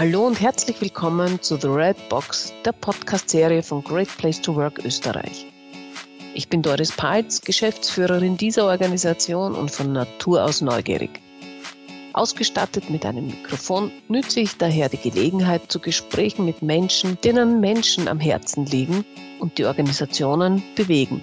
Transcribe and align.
Hallo 0.00 0.26
und 0.26 0.40
herzlich 0.40 0.80
willkommen 0.80 1.42
zu 1.42 1.58
The 1.58 1.66
Red 1.66 2.08
Box, 2.08 2.54
der 2.64 2.72
Podcast-Serie 2.72 3.62
von 3.62 3.84
Great 3.84 4.08
Place 4.16 4.40
to 4.40 4.56
Work 4.56 4.82
Österreich. 4.82 5.44
Ich 6.32 6.48
bin 6.48 6.62
Doris 6.62 6.90
Peitz, 6.90 7.42
Geschäftsführerin 7.42 8.38
dieser 8.38 8.64
Organisation 8.64 9.54
und 9.54 9.70
von 9.70 9.92
Natur 9.92 10.42
aus 10.42 10.62
neugierig. 10.62 11.10
Ausgestattet 12.14 12.88
mit 12.88 13.04
einem 13.04 13.26
Mikrofon 13.26 13.92
nütze 14.08 14.40
ich 14.40 14.56
daher 14.56 14.88
die 14.88 14.96
Gelegenheit 14.96 15.70
zu 15.70 15.78
Gesprächen 15.78 16.46
mit 16.46 16.62
Menschen, 16.62 17.18
denen 17.22 17.60
Menschen 17.60 18.08
am 18.08 18.20
Herzen 18.20 18.64
liegen 18.64 19.04
und 19.38 19.58
die 19.58 19.66
Organisationen 19.66 20.62
bewegen. 20.76 21.20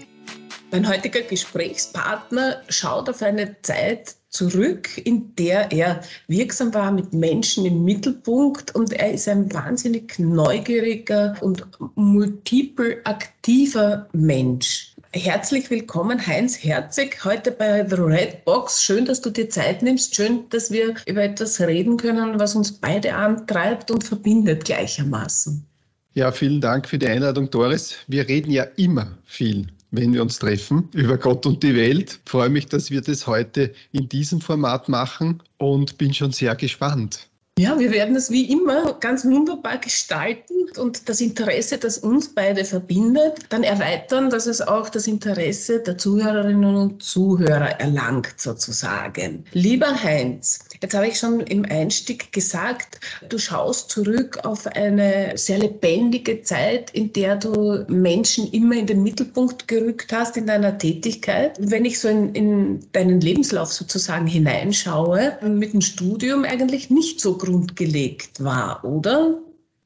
Mein 0.70 0.88
heutiger 0.90 1.22
Gesprächspartner 1.22 2.62
schaut 2.68 3.10
auf 3.10 3.22
eine 3.22 3.56
Zeit 3.62 4.16
zurück, 4.28 4.90
in 4.98 5.34
der 5.36 5.72
er 5.72 6.02
wirksam 6.28 6.74
war 6.74 6.92
mit 6.92 7.14
Menschen 7.14 7.66
im 7.66 7.86
Mittelpunkt 7.86 8.76
und 8.76 8.92
er 8.92 9.14
ist 9.14 9.30
ein 9.30 9.52
wahnsinnig 9.54 10.20
neugieriger 10.20 11.38
und 11.40 11.66
multiple 11.96 13.00
aktiver 13.06 14.10
Mensch. 14.12 14.94
Herzlich 15.14 15.70
willkommen, 15.70 16.28
Heinz 16.28 16.62
Herzig, 16.62 17.24
heute 17.24 17.52
bei 17.52 17.88
The 17.88 17.96
Red 17.96 18.44
Box. 18.44 18.84
Schön, 18.84 19.06
dass 19.06 19.22
du 19.22 19.30
dir 19.30 19.50
Zeit 19.50 19.82
nimmst. 19.82 20.16
Schön, 20.16 20.50
dass 20.50 20.70
wir 20.70 20.96
über 21.06 21.24
etwas 21.24 21.62
reden 21.62 21.96
können, 21.96 22.42
was 22.42 22.56
uns 22.56 22.74
beide 22.74 23.16
antreibt 23.16 23.90
und 23.90 24.04
verbindet 24.04 24.66
gleichermaßen. 24.66 25.66
Ja, 26.14 26.34
vielen 26.34 26.60
Dank 26.60 26.90
für 26.90 27.00
die 27.00 27.08
Einladung, 27.08 27.50
Doris. 27.50 27.96
Wir 28.08 28.28
reden 28.28 28.52
ja 28.52 28.64
immer 28.76 29.18
viel 29.24 29.70
wenn 29.92 30.14
wir 30.14 30.22
uns 30.22 30.40
treffen, 30.40 30.90
über 30.94 31.18
Gott 31.18 31.46
und 31.46 31.64
die 31.64 31.76
Welt. 31.76 32.20
Ich 32.24 32.30
freue 32.30 32.50
mich, 32.50 32.68
dass 32.68 32.92
wir 32.92 33.02
das 33.02 33.28
heute 33.28 33.74
in 33.92 34.10
diesem 34.10 34.42
Format 34.42 34.90
machen 34.90 35.42
und 35.58 35.98
bin 35.98 36.14
schon 36.14 36.32
sehr 36.32 36.56
gespannt. 36.56 37.28
Ja, 37.60 37.80
wir 37.80 37.90
werden 37.92 38.16
es 38.16 38.30
wie 38.30 38.52
immer 38.52 38.94
ganz 39.00 39.26
wunderbar 39.26 39.80
gestalten 39.80 40.54
und 40.78 41.10
das 41.10 41.22
Interesse, 41.22 41.80
das 41.80 41.98
uns 41.98 42.30
beide 42.36 42.64
verbindet, 42.64 43.40
dann 43.50 43.64
erweitern, 43.64 44.30
dass 44.30 44.46
es 44.46 44.62
auch 44.62 44.90
das 44.90 45.08
Interesse 45.08 45.80
der 45.80 45.98
Zuhörerinnen 45.98 46.76
und 46.76 47.02
Zuhörer 47.02 47.80
erlangt 47.80 48.36
sozusagen. 48.38 49.44
Lieber 49.54 49.92
Heinz, 50.04 50.60
jetzt 50.84 50.94
habe 50.94 51.08
ich 51.08 51.18
schon 51.18 51.40
im 51.40 51.66
Einstieg 51.66 52.32
gesagt, 52.32 53.00
du 53.28 53.40
schaust 53.40 53.90
zurück 53.90 54.38
auf 54.44 54.68
eine 54.68 55.32
sehr 55.36 55.58
lebendige 55.58 56.44
Zeit, 56.44 56.92
in 56.92 57.12
der 57.14 57.38
du 57.38 57.86
Menschen 57.88 58.52
immer 58.52 58.76
in 58.76 58.86
den 58.86 59.02
Mittelpunkt 59.02 59.68
gerückt 59.68 60.14
hast 60.14 60.38
in 60.38 60.46
deiner 60.46 60.78
Tätigkeit. 60.78 61.58
Wenn 61.60 61.86
ich 61.86 62.00
so 62.00 62.08
in, 62.08 62.36
in 62.36 62.80
deinen 62.92 63.20
Lebenslauf 63.20 63.74
sozusagen 63.74 64.28
hineinschaue, 64.28 65.40
mit 65.42 65.74
dem 65.74 65.82
Studium 65.82 66.44
eigentlich 66.44 66.92
nicht 66.92 67.20
so 67.20 67.36
grundgelegt 67.48 68.44
war, 68.44 68.84
oder? 68.84 69.40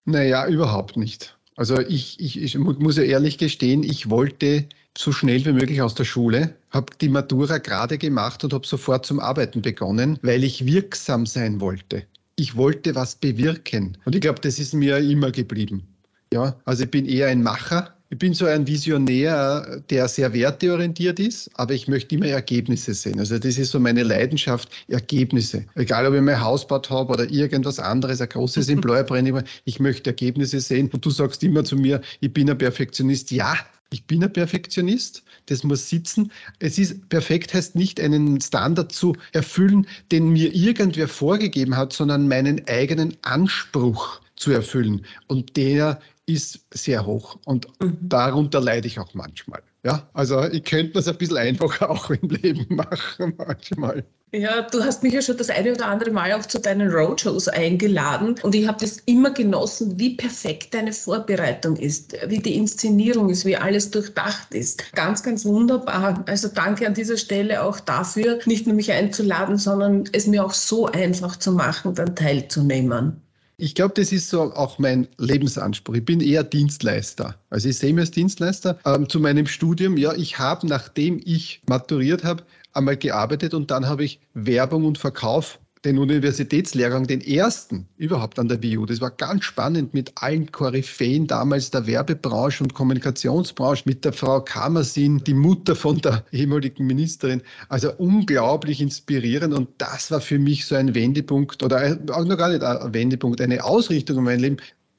Naja, 0.06 0.48
überhaupt 0.48 0.98
nicht. 0.98 1.38
Also 1.56 1.80
ich, 1.80 2.20
ich, 2.20 2.42
ich 2.42 2.58
muss 2.58 2.98
ja 2.98 3.04
ehrlich 3.04 3.38
gestehen, 3.38 3.84
ich 3.84 4.10
wollte 4.10 4.66
so 4.98 5.12
schnell 5.12 5.46
wie 5.46 5.54
möglich 5.54 5.82
aus 5.82 5.94
der 5.94 6.06
Schule, 6.06 6.56
habe 6.72 6.94
die 7.00 7.10
Matura 7.10 7.60
gerade 7.60 7.98
gemacht 7.98 8.44
und 8.44 8.54
habe 8.54 8.66
sofort 8.66 9.06
zum 9.06 9.20
Arbeiten 9.20 9.62
begonnen, 9.62 10.18
weil 10.24 10.44
ich 10.44 10.66
wirksam 10.66 11.26
sein 11.26 11.62
wollte. 11.62 12.04
Ich 12.36 12.56
wollte 12.56 12.96
was 12.96 13.16
bewirken. 13.16 13.98
Und 14.06 14.16
ich 14.16 14.22
glaube, 14.22 14.42
das 14.42 14.58
ist 14.58 14.74
mir 14.74 14.98
immer 14.98 15.32
geblieben. 15.32 15.84
Ja, 16.34 16.56
also 16.66 16.84
ich 16.84 16.92
bin 16.92 17.06
eher 17.06 17.28
ein 17.28 17.44
Macher 17.44 17.94
ich 18.12 18.18
bin 18.18 18.34
so 18.34 18.46
ein 18.46 18.68
Visionär, 18.68 19.82
der 19.90 20.06
sehr 20.10 20.34
werteorientiert 20.34 21.18
ist, 21.18 21.50
aber 21.54 21.74
ich 21.74 21.88
möchte 21.88 22.14
immer 22.16 22.28
Ergebnisse 22.28 22.94
sehen. 22.94 23.20
Also 23.20 23.40
das 23.40 23.58
ist 23.58 23.72
so 23.72 23.80
meine 23.80 24.04
Leidenschaft, 24.04 24.70
Ergebnisse. 24.90 25.66
Egal, 25.76 26.06
ob 26.06 26.14
ich 26.14 26.22
mein 26.22 26.42
Haus 26.42 26.68
baut 26.68 26.90
habe 26.90 27.14
oder 27.14 27.32
irgendwas 27.32 27.80
anderes, 27.80 28.20
ein 28.20 28.28
großes 28.28 28.68
Employer 28.70 29.06
Branding, 29.06 29.42
ich 29.64 29.80
möchte 29.80 30.10
Ergebnisse 30.10 30.60
sehen. 30.60 30.90
Und 30.92 31.06
du 31.06 31.10
sagst 31.10 31.42
immer 31.42 31.64
zu 31.64 31.78
mir, 31.78 32.02
ich 32.20 32.34
bin 32.34 32.50
ein 32.50 32.58
Perfektionist. 32.58 33.32
Ja, 33.32 33.56
ich 33.94 34.06
bin 34.06 34.22
ein 34.26 34.34
Perfektionist, 34.34 35.24
das 35.46 35.64
muss 35.64 35.88
sitzen. 35.88 36.34
Es 36.60 36.78
ist 36.78 37.08
perfekt 37.08 37.54
heißt 37.54 37.76
nicht 37.76 38.02
einen 38.02 38.42
Standard 38.42 38.92
zu 38.92 39.16
erfüllen, 39.32 39.88
den 40.12 40.34
mir 40.34 40.54
irgendwer 40.54 41.08
vorgegeben 41.08 41.78
hat, 41.78 41.94
sondern 41.94 42.28
meinen 42.28 42.62
eigenen 42.68 43.16
Anspruch 43.22 44.20
zu 44.36 44.52
erfüllen. 44.52 45.06
Und 45.28 45.56
der 45.56 46.02
ist 46.26 46.66
sehr 46.74 47.06
hoch 47.06 47.38
und 47.46 47.68
mhm. 47.82 47.98
darunter 48.02 48.62
leide 48.62 48.88
ich 48.88 49.00
auch 49.00 49.14
manchmal. 49.14 49.62
Ja, 49.84 50.10
also 50.14 50.44
ich 50.44 50.64
könnte 50.64 51.00
es 51.00 51.08
ein 51.08 51.18
bisschen 51.18 51.38
einfacher 51.38 51.90
auch 51.90 52.10
im 52.10 52.30
Leben 52.30 52.68
machen 52.76 53.34
manchmal. 53.38 54.06
Ja, 54.34 54.62
du 54.62 54.82
hast 54.82 55.04
mich 55.04 55.12
ja 55.12 55.22
schon 55.22 55.36
das 55.36 55.50
eine 55.50 55.74
oder 55.74 55.88
andere 55.88 56.12
Mal 56.12 56.32
auch 56.32 56.46
zu 56.46 56.58
deinen 56.58 56.90
Roadshows 56.90 57.50
eingeladen 57.50 58.36
und 58.44 58.56
ich 58.56 58.66
habe 58.66 58.78
das 58.80 59.00
immer 59.00 59.32
genossen, 59.32 60.00
wie 60.00 60.16
perfekt 60.16 60.74
deine 60.74 60.94
Vorbereitung 60.94 61.76
ist, 61.76 62.16
wie 62.28 62.38
die 62.38 62.56
Inszenierung 62.56 63.30
ist, 63.30 63.44
wie 63.44 63.58
alles 63.58 63.92
durchdacht 63.92 64.54
ist. 64.54 64.94
Ganz, 64.94 65.22
ganz 65.22 65.44
wunderbar. 65.44 66.24
Also 66.28 66.48
danke 66.48 66.88
an 66.88 66.94
dieser 66.94 67.18
Stelle 67.18 67.62
auch 67.62 67.82
dafür, 67.82 68.40
nicht 68.46 68.68
nur 68.68 68.76
mich 68.78 68.94
einzuladen, 68.94 69.58
sondern 69.58 70.06
es 70.14 70.28
mir 70.28 70.46
auch 70.46 70.54
so 70.54 70.86
einfach 70.86 71.36
zu 71.36 71.52
machen, 71.52 71.94
dann 71.96 72.16
teilzunehmen. 72.16 73.22
Ich 73.62 73.76
glaube, 73.76 73.94
das 73.94 74.12
ist 74.12 74.28
so 74.28 74.42
auch 74.42 74.80
mein 74.80 75.08
Lebensanspruch. 75.20 75.94
Ich 75.94 76.04
bin 76.04 76.20
eher 76.20 76.44
Dienstleister. 76.44 77.36
Also 77.52 77.70
ich 77.70 77.78
sehe 77.78 77.94
mich 77.94 78.02
als 78.02 78.12
Dienstleister. 78.12 78.80
Ähm, 78.86 79.08
zu 79.08 79.20
meinem 79.20 79.46
Studium, 79.46 79.98
ja, 79.98 80.16
ich 80.16 80.40
habe, 80.40 80.66
nachdem 80.66 81.22
ich 81.24 81.62
maturiert 81.68 82.24
habe, 82.24 82.44
einmal 82.74 82.98
gearbeitet 82.98 83.54
und 83.54 83.70
dann 83.70 83.88
habe 83.88 84.04
ich 84.04 84.20
Werbung 84.34 84.84
und 84.86 84.98
Verkauf 84.98 85.60
den 85.84 85.98
Universitätslehrgang, 85.98 87.08
den 87.08 87.22
ersten 87.22 87.88
überhaupt 87.98 88.38
an 88.38 88.48
der 88.48 88.58
BU. 88.58 88.86
Das 88.86 89.02
war 89.02 89.10
ganz 89.10 89.46
spannend 89.46 89.94
mit 89.94 90.12
allen 90.16 90.52
Koryphäen 90.52 91.26
damals 91.26 91.72
der 91.72 91.88
Werbebranche 91.88 92.64
und 92.64 92.74
Kommunikationsbranche, 92.74 93.84
mit 93.86 94.06
der 94.06 94.14
Frau 94.14 94.42
Kamersin, 94.42 95.24
die 95.24 95.34
Mutter 95.34 95.76
von 95.76 95.98
der 95.98 96.24
ehemaligen 96.32 96.86
Ministerin. 96.86 97.42
Also 97.70 97.92
unglaublich 97.98 98.80
inspirierend 98.80 99.54
und 99.54 99.70
das 99.80 100.12
war 100.12 100.22
für 100.22 100.38
mich 100.38 100.66
so 100.66 100.76
ein 100.76 100.94
Wendepunkt 100.94 101.64
oder 101.64 101.98
auch 102.12 102.26
noch 102.26 102.38
gar 102.38 102.50
nicht 102.50 102.64
ein 102.64 102.94
Wendepunkt, 102.94 103.42
eine 103.42 103.64
Ausrichtung 103.64 104.20
in 104.20 104.24
meinem 104.24 104.42
Leben. 104.42 104.58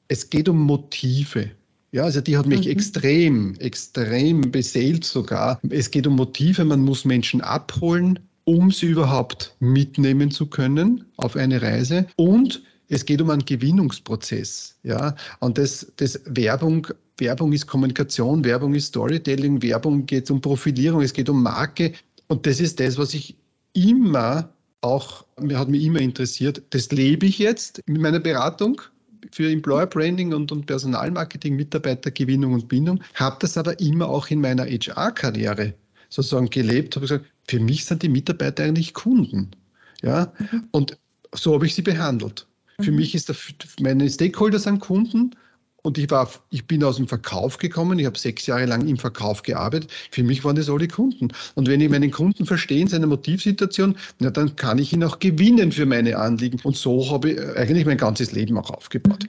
Es 0.09 0.29
geht 0.29 0.49
um 0.49 0.59
Motive. 0.59 1.49
Ja, 1.93 2.03
also 2.03 2.21
die 2.21 2.35
hat 2.35 2.47
mich 2.47 2.65
mhm. 2.65 2.71
extrem, 2.71 3.55
extrem 3.59 4.51
beseelt 4.51 5.05
sogar. 5.05 5.59
Es 5.69 5.91
geht 5.91 6.07
um 6.07 6.15
Motive, 6.15 6.65
man 6.65 6.81
muss 6.81 7.05
Menschen 7.05 7.41
abholen, 7.41 8.19
um 8.45 8.71
sie 8.71 8.87
überhaupt 8.87 9.55
mitnehmen 9.59 10.31
zu 10.31 10.47
können 10.47 11.05
auf 11.17 11.35
eine 11.35 11.61
Reise. 11.61 12.07
Und 12.15 12.61
es 12.89 13.05
geht 13.05 13.21
um 13.21 13.29
einen 13.29 13.45
Gewinnungsprozess. 13.45 14.77
Ja? 14.83 15.15
Und 15.39 15.57
das, 15.57 15.91
das 15.97 16.21
Werbung, 16.25 16.87
Werbung 17.17 17.53
ist 17.53 17.67
Kommunikation, 17.67 18.43
Werbung 18.43 18.73
ist 18.73 18.87
Storytelling, 18.87 19.61
Werbung 19.61 20.05
geht 20.05 20.29
um 20.29 20.41
Profilierung, 20.41 21.01
es 21.01 21.13
geht 21.13 21.29
um 21.29 21.41
Marke. 21.41 21.93
Und 22.27 22.45
das 22.45 22.59
ist 22.59 22.79
das, 22.79 22.97
was 22.97 23.13
ich 23.13 23.35
immer 23.73 24.49
auch, 24.81 25.25
mir 25.39 25.57
hat 25.57 25.69
mich 25.69 25.83
immer 25.85 25.99
interessiert. 25.99 26.61
Das 26.71 26.91
lebe 26.91 27.25
ich 27.25 27.39
jetzt 27.39 27.81
mit 27.87 28.01
meiner 28.01 28.19
Beratung 28.19 28.81
für 29.31 29.49
Employer 29.49 29.87
Branding 29.87 30.33
und, 30.33 30.51
und 30.51 30.65
Personalmarketing, 30.65 31.55
Mitarbeitergewinnung 31.55 32.53
und 32.53 32.67
Bindung, 32.67 33.01
habe 33.15 33.37
das 33.39 33.57
aber 33.57 33.79
immer 33.79 34.09
auch 34.09 34.27
in 34.29 34.41
meiner 34.41 34.65
HR-Karriere 34.65 35.73
sozusagen 36.09 36.49
gelebt, 36.49 36.95
habe 36.95 37.05
gesagt, 37.05 37.25
für 37.47 37.59
mich 37.59 37.85
sind 37.85 38.03
die 38.03 38.09
Mitarbeiter 38.09 38.63
eigentlich 38.63 38.93
Kunden. 38.93 39.51
Ja? 40.01 40.31
Mhm. 40.39 40.67
Und 40.71 40.97
so 41.33 41.53
habe 41.53 41.65
ich 41.65 41.75
sie 41.75 41.81
behandelt. 41.81 42.47
Mhm. 42.77 42.83
Für 42.83 42.91
mich 42.91 43.15
ist 43.15 43.29
der, 43.29 43.35
meine 43.79 44.09
Stakeholder 44.09 44.59
sind 44.59 44.79
Kunden 44.79 45.35
und 45.83 45.97
ich, 45.97 46.09
war, 46.09 46.29
ich 46.49 46.65
bin 46.65 46.83
aus 46.83 46.95
dem 46.95 47.07
Verkauf 47.07 47.57
gekommen, 47.57 47.99
ich 47.99 48.05
habe 48.05 48.17
sechs 48.17 48.45
Jahre 48.45 48.65
lang 48.65 48.87
im 48.87 48.97
Verkauf 48.97 49.43
gearbeitet. 49.43 49.91
Für 50.11 50.23
mich 50.23 50.43
waren 50.45 50.55
das 50.55 50.69
alle 50.69 50.87
Kunden. 50.87 51.27
Und 51.55 51.67
wenn 51.67 51.81
ich 51.81 51.89
meinen 51.89 52.09
Kunden 52.09 52.45
verstehe, 52.45 52.87
seine 52.87 53.05
Motivsituation, 53.05 53.97
na, 54.19 54.29
dann 54.29 54.55
kann 54.55 54.77
ich 54.77 54.93
ihn 54.93 55.03
auch 55.03 55.19
gewinnen 55.19 55.73
für 55.73 55.85
meine 55.85 56.17
Anliegen. 56.17 56.59
Und 56.63 56.77
so 56.77 57.11
habe 57.11 57.31
ich 57.31 57.57
eigentlich 57.57 57.85
mein 57.85 57.97
ganzes 57.97 58.31
Leben 58.31 58.57
auch 58.57 58.69
aufgebaut. 58.69 59.27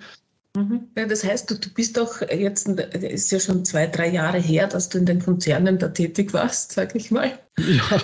Mhm. 0.56 0.88
Ja, 0.96 1.06
das 1.06 1.24
heißt, 1.24 1.50
du, 1.50 1.56
du 1.56 1.68
bist 1.70 1.96
doch 1.96 2.22
jetzt, 2.22 2.68
ist 2.68 3.32
ja 3.32 3.40
schon 3.40 3.64
zwei, 3.64 3.88
drei 3.88 4.10
Jahre 4.10 4.38
her, 4.38 4.68
dass 4.68 4.88
du 4.88 4.98
in 4.98 5.06
den 5.06 5.20
Konzernen 5.20 5.80
da 5.80 5.88
tätig 5.88 6.32
warst, 6.32 6.70
sag 6.70 6.94
ich 6.94 7.10
mal. 7.10 7.36
Ja. 7.56 8.00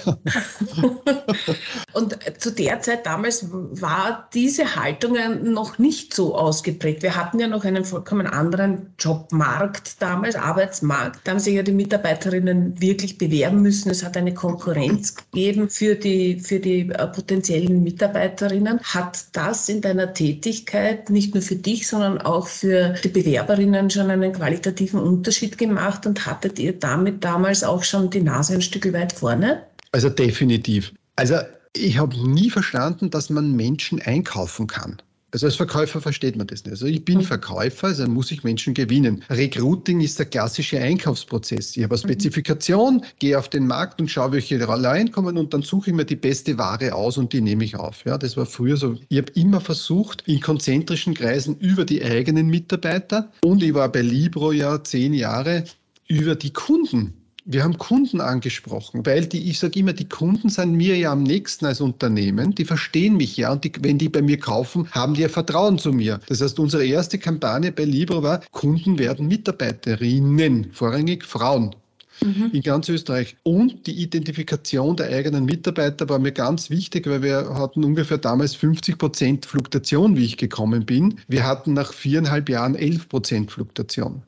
und 1.93 2.17
zu 2.39 2.53
der 2.53 2.81
Zeit 2.81 3.05
damals 3.05 3.49
war 3.51 4.29
diese 4.33 4.77
Haltung 4.77 5.17
noch 5.43 5.79
nicht 5.79 6.15
so 6.15 6.37
ausgeprägt. 6.37 7.03
Wir 7.03 7.17
hatten 7.17 7.41
ja 7.41 7.49
noch 7.49 7.65
einen 7.65 7.85
vollkommen 7.85 8.29
anderen 8.29 8.95
Jobmarkt 8.99 10.01
damals, 10.01 10.37
Arbeitsmarkt. 10.37 11.21
Da 11.25 11.33
haben 11.33 11.41
sich 11.41 11.55
ja 11.55 11.65
die 11.65 11.73
Mitarbeiterinnen 11.73 12.81
wirklich 12.81 13.19
bewerben 13.19 13.63
müssen. 13.63 13.91
Es 13.91 14.05
hat 14.05 14.17
eine 14.17 14.35
Konkurrenz 14.35 15.17
gegeben 15.17 15.69
für 15.69 15.97
die, 15.97 16.39
für 16.39 16.61
die 16.61 16.89
äh, 16.91 17.07
potenziellen 17.09 17.83
Mitarbeiterinnen. 17.83 18.79
Hat 18.85 19.25
das 19.33 19.69
in 19.69 19.81
deiner 19.81 20.15
Tätigkeit 20.15 21.11
nicht 21.11 21.35
nur 21.35 21.43
für 21.43 21.57
dich, 21.57 21.89
sondern 21.89 22.19
auch 22.19 22.47
für 22.47 22.95
die 23.03 23.09
Bewerberinnen 23.09 23.91
schon 23.91 24.11
einen 24.11 24.33
qualitativen 24.33 25.01
Unterschied 25.01 25.59
gemacht 25.59 26.07
und 26.07 26.25
hattet 26.27 26.61
ihr 26.61 26.79
damit 26.79 27.25
damals 27.25 27.65
auch 27.65 27.83
schon 27.83 28.11
die 28.11 28.23
Nase 28.23 28.55
ein 28.55 28.63
Stück 28.63 28.93
weit 28.93 29.13
vorne? 29.13 29.40
Ne? 29.41 29.67
Also 29.93 30.09
definitiv. 30.09 30.93
Also 31.17 31.37
ich 31.75 31.99
habe 31.99 32.17
nie 32.29 32.51
verstanden, 32.51 33.11
dass 33.11 33.31
man 33.31 33.53
Menschen 33.53 34.01
einkaufen 34.01 34.67
kann. 34.67 35.01
Also 35.33 35.47
als 35.47 35.55
Verkäufer 35.55 36.01
versteht 36.01 36.35
man 36.35 36.49
das 36.49 36.65
nicht. 36.65 36.73
Also 36.73 36.87
ich 36.87 37.05
bin 37.05 37.19
mhm. 37.19 37.23
Verkäufer, 37.23 37.89
also 37.89 38.07
muss 38.09 38.33
ich 38.33 38.43
Menschen 38.43 38.75
gewinnen. 38.75 39.23
Recruiting 39.31 40.01
ist 40.01 40.19
der 40.19 40.27
klassische 40.27 40.81
Einkaufsprozess. 40.81 41.77
Ich 41.77 41.85
habe 41.85 41.95
eine 41.95 42.03
mhm. 42.03 42.09
Spezifikation, 42.09 43.05
gehe 43.21 43.39
auf 43.39 43.49
den 43.49 43.67
Markt 43.67 44.01
und 44.01 44.11
schaue, 44.11 44.33
welche 44.33 44.61
Rollen 44.65 45.13
kommen 45.13 45.39
und 45.39 45.55
dann 45.55 45.63
suche 45.63 45.91
ich 45.91 45.97
mir 45.97 46.05
die 46.05 46.17
beste 46.17 46.59
Ware 46.59 46.95
aus 46.95 47.17
und 47.17 47.33
die 47.33 47.41
nehme 47.41 47.65
ich 47.65 47.77
auf. 47.77 48.05
Ja, 48.05 48.19
das 48.19 48.37
war 48.37 48.47
früher 48.47 48.77
so. 48.77 48.97
Ich 49.09 49.19
habe 49.19 49.31
immer 49.35 49.61
versucht, 49.61 50.27
in 50.27 50.41
konzentrischen 50.41 51.15
Kreisen 51.15 51.57
über 51.59 51.85
die 51.85 52.03
eigenen 52.03 52.49
Mitarbeiter 52.49 53.31
und 53.45 53.63
ich 53.63 53.75
war 53.75 53.91
bei 53.91 54.03
Libro 54.03 54.51
ja 54.51 54.83
zehn 54.83 55.15
Jahre 55.15 55.65
über 56.09 56.35
die 56.35 56.53
Kunden 56.53 57.20
wir 57.53 57.65
haben 57.65 57.79
Kunden 57.79 58.21
angesprochen, 58.21 59.05
weil 59.05 59.27
die, 59.27 59.51
ich 59.51 59.59
sage 59.59 59.81
immer, 59.81 59.93
die 59.93 60.09
Kunden 60.09 60.49
sind 60.49 60.73
mir 60.73 60.97
ja 60.97 61.11
am 61.11 61.25
nächsten 61.25 61.67
als 61.67 61.81
Unternehmen, 61.81 62.55
die 62.55 62.65
verstehen 62.65 63.17
mich 63.17 63.37
ja 63.37 63.51
und 63.51 63.65
die, 63.65 63.73
wenn 63.81 63.99
die 63.99 64.09
bei 64.09 64.23
mir 64.23 64.39
kaufen, 64.39 64.89
haben 64.93 65.15
die 65.15 65.23
ja 65.23 65.29
Vertrauen 65.29 65.79
zu 65.79 65.93
mir. 65.93 66.21
Das 66.29 66.41
heißt, 66.41 66.61
unsere 66.61 66.87
erste 66.87 67.19
Kampagne 67.19 67.73
bei 67.73 67.85
Libro 67.85 68.23
war, 68.23 68.41
Kunden 68.53 68.99
werden 68.99 69.27
Mitarbeiterinnen, 69.27 70.71
vorrangig 70.73 71.25
Frauen. 71.25 71.75
Mhm. 72.23 72.51
in 72.53 72.61
ganz 72.61 72.87
Österreich. 72.91 73.35
Und 73.45 73.87
die 73.87 74.03
Identifikation 74.03 74.95
der 74.95 75.09
eigenen 75.09 75.47
Mitarbeiter 75.47 76.07
war 76.11 76.19
mir 76.19 76.33
ganz 76.33 76.69
wichtig, 76.69 77.07
weil 77.07 77.23
wir 77.23 77.55
hatten 77.55 77.83
ungefähr 77.83 78.19
damals 78.19 78.55
50 78.55 78.99
Prozent 78.99 79.47
Fluktuation, 79.47 80.19
wie 80.19 80.27
ich 80.27 80.37
gekommen 80.37 80.85
bin. 80.85 81.19
Wir 81.29 81.47
hatten 81.47 81.73
nach 81.73 81.95
viereinhalb 81.95 82.51
Jahren 82.51 82.75
11 82.75 83.09
Prozent 83.09 83.51
Fluktuation. 83.51 84.23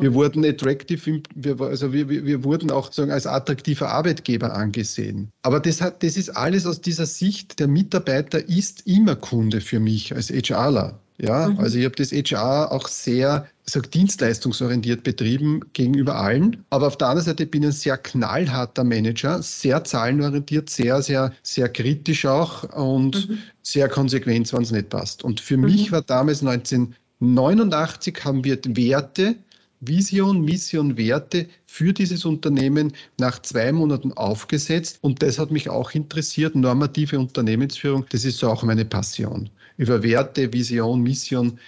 Wir 0.00 0.14
wurden 0.14 0.44
attractive, 0.44 1.22
wir, 1.34 1.60
also 1.60 1.92
wir, 1.92 2.08
wir 2.08 2.44
wurden 2.44 2.70
auch 2.70 2.92
sagen, 2.92 3.10
als 3.10 3.26
attraktiver 3.26 3.88
Arbeitgeber 3.88 4.54
angesehen. 4.54 5.30
Aber 5.42 5.60
das, 5.60 5.80
hat, 5.80 6.02
das 6.02 6.16
ist 6.16 6.30
alles 6.30 6.66
aus 6.66 6.80
dieser 6.80 7.06
Sicht, 7.06 7.58
der 7.58 7.68
Mitarbeiter 7.68 8.48
ist 8.48 8.86
immer 8.86 9.16
Kunde 9.16 9.60
für 9.60 9.80
mich 9.80 10.14
als 10.14 10.30
HRler. 10.30 10.98
Ja, 11.18 11.48
mhm. 11.48 11.58
also 11.60 11.78
ich 11.78 11.84
habe 11.84 11.94
das 11.94 12.10
HR 12.10 12.72
auch 12.72 12.88
sehr 12.88 13.46
sag, 13.64 13.90
dienstleistungsorientiert 13.90 15.04
betrieben 15.04 15.60
gegenüber 15.72 16.16
allen. 16.16 16.64
Aber 16.70 16.88
auf 16.88 16.98
der 16.98 17.08
anderen 17.08 17.26
Seite 17.26 17.46
bin 17.46 17.62
ich 17.62 17.68
ein 17.68 17.72
sehr 17.72 17.96
knallharter 17.96 18.82
Manager, 18.82 19.42
sehr 19.42 19.84
zahlenorientiert, 19.84 20.68
sehr, 20.68 21.00
sehr, 21.02 21.32
sehr 21.42 21.68
kritisch 21.68 22.26
auch 22.26 22.64
und 22.74 23.28
mhm. 23.28 23.38
sehr 23.62 23.88
konsequent, 23.88 24.52
wenn 24.52 24.62
es 24.62 24.72
nicht 24.72 24.88
passt. 24.88 25.22
Und 25.22 25.40
für 25.40 25.56
mhm. 25.56 25.66
mich 25.66 25.92
war 25.92 26.02
damals 26.02 26.40
1989 26.40 28.24
haben 28.24 28.42
wir 28.42 28.58
Werte 28.64 29.36
Vision, 29.84 30.44
Mission, 30.44 30.96
Werte 30.96 31.48
für 31.66 31.92
dieses 31.92 32.24
Unternehmen 32.24 32.92
nach 33.18 33.42
zwei 33.42 33.72
Monaten 33.72 34.12
aufgesetzt. 34.12 34.98
Und 35.02 35.22
das 35.22 35.38
hat 35.40 35.50
mich 35.50 35.68
auch 35.68 35.90
interessiert, 35.90 36.54
normative 36.54 37.18
Unternehmensführung. 37.18 38.06
Das 38.10 38.24
ist 38.24 38.38
so 38.38 38.48
auch 38.48 38.62
meine 38.62 38.84
Passion. 38.84 39.50
Über 39.76 40.02
Werte, 40.04 40.52
Vision, 40.52 41.02
Mission 41.02 41.58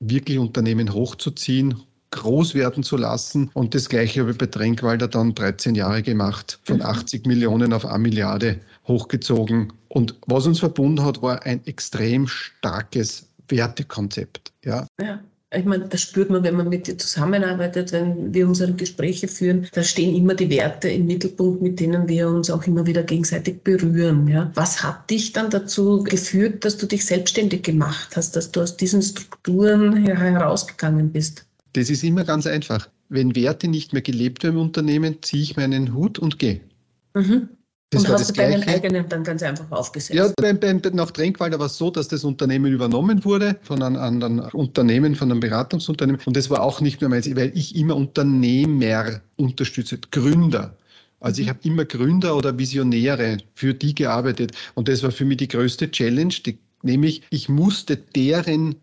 wirklich 0.00 0.38
Unternehmen 0.38 0.92
hochzuziehen, 0.92 1.76
groß 2.10 2.54
werden 2.54 2.82
zu 2.82 2.96
lassen. 2.96 3.48
Und 3.54 3.76
das 3.76 3.88
Gleiche 3.88 4.22
habe 4.22 4.32
ich 4.32 4.38
bei 4.38 4.46
Tränkwalder 4.46 5.06
dann 5.06 5.32
13 5.32 5.76
Jahre 5.76 6.02
gemacht, 6.02 6.58
von 6.64 6.82
80 6.82 7.24
mhm. 7.24 7.32
Millionen 7.32 7.72
auf 7.72 7.86
eine 7.86 7.98
Milliarde 8.00 8.58
hochgezogen. 8.88 9.72
Und 9.88 10.16
was 10.26 10.46
uns 10.46 10.58
verbunden 10.58 11.04
hat, 11.04 11.22
war 11.22 11.44
ein 11.44 11.64
extrem 11.66 12.26
starkes 12.26 13.28
Wertekonzept. 13.48 14.52
Ja. 14.64 14.88
ja. 15.00 15.20
Ich 15.54 15.64
meine, 15.64 15.86
das 15.86 16.00
spürt 16.00 16.30
man, 16.30 16.42
wenn 16.42 16.56
man 16.56 16.68
mit 16.68 16.86
dir 16.86 16.96
zusammenarbeitet, 16.96 17.92
wenn 17.92 18.32
wir 18.32 18.48
unsere 18.48 18.72
Gespräche 18.72 19.28
führen. 19.28 19.68
Da 19.72 19.82
stehen 19.82 20.14
immer 20.14 20.34
die 20.34 20.48
Werte 20.48 20.88
im 20.88 21.06
Mittelpunkt, 21.06 21.60
mit 21.60 21.78
denen 21.78 22.08
wir 22.08 22.28
uns 22.28 22.50
auch 22.50 22.66
immer 22.66 22.86
wieder 22.86 23.02
gegenseitig 23.02 23.62
berühren. 23.62 24.26
Ja. 24.28 24.50
Was 24.54 24.82
hat 24.82 25.10
dich 25.10 25.32
dann 25.32 25.50
dazu 25.50 26.02
geführt, 26.04 26.64
dass 26.64 26.78
du 26.78 26.86
dich 26.86 27.04
selbstständig 27.04 27.62
gemacht 27.62 28.16
hast, 28.16 28.34
dass 28.34 28.50
du 28.50 28.60
aus 28.60 28.76
diesen 28.76 29.02
Strukturen 29.02 30.06
herausgegangen 30.06 31.12
bist? 31.12 31.44
Das 31.74 31.90
ist 31.90 32.02
immer 32.02 32.24
ganz 32.24 32.46
einfach. 32.46 32.88
Wenn 33.08 33.36
Werte 33.36 33.68
nicht 33.68 33.92
mehr 33.92 34.02
gelebt 34.02 34.44
werden 34.44 34.56
im 34.56 34.62
Unternehmen, 34.62 35.18
ziehe 35.22 35.42
ich 35.42 35.56
meinen 35.56 35.94
Hut 35.94 36.18
und 36.18 36.38
gehe. 36.38 36.60
Mhm. 37.14 37.48
Das 37.92 38.04
und 38.04 38.08
hast 38.08 38.30
du 38.30 38.32
deinen 38.32 38.66
eigenen 38.66 39.06
dann 39.06 39.22
ganz 39.22 39.42
einfach 39.42 39.70
aufgesetzt? 39.70 40.14
Ja, 40.14 40.32
beim, 40.36 40.58
beim, 40.58 40.80
nach 40.94 41.10
Tränkwalder 41.10 41.58
war 41.58 41.66
es 41.66 41.76
so, 41.76 41.90
dass 41.90 42.08
das 42.08 42.24
Unternehmen 42.24 42.72
übernommen 42.72 43.22
wurde 43.22 43.58
von 43.62 43.82
einem 43.82 43.96
anderen 43.96 44.40
Unternehmen, 44.40 45.14
von 45.14 45.30
einem 45.30 45.40
Beratungsunternehmen. 45.40 46.20
Und 46.24 46.34
das 46.34 46.48
war 46.48 46.62
auch 46.62 46.80
nicht 46.80 47.02
mehr 47.02 47.10
meins, 47.10 47.28
weil 47.36 47.52
ich 47.54 47.76
immer 47.76 47.94
Unternehmer 47.94 49.20
unterstütze, 49.36 49.98
Gründer. 50.10 50.74
Also 51.20 51.42
ich 51.42 51.48
mhm. 51.48 51.50
habe 51.50 51.58
immer 51.64 51.84
Gründer 51.84 52.34
oder 52.34 52.58
Visionäre 52.58 53.36
für 53.54 53.74
die 53.74 53.94
gearbeitet. 53.94 54.52
Und 54.74 54.88
das 54.88 55.02
war 55.02 55.10
für 55.10 55.26
mich 55.26 55.36
die 55.36 55.48
größte 55.48 55.90
Challenge, 55.90 56.34
die, 56.46 56.58
nämlich 56.82 57.22
ich 57.28 57.50
musste 57.50 57.98
deren 57.98 58.76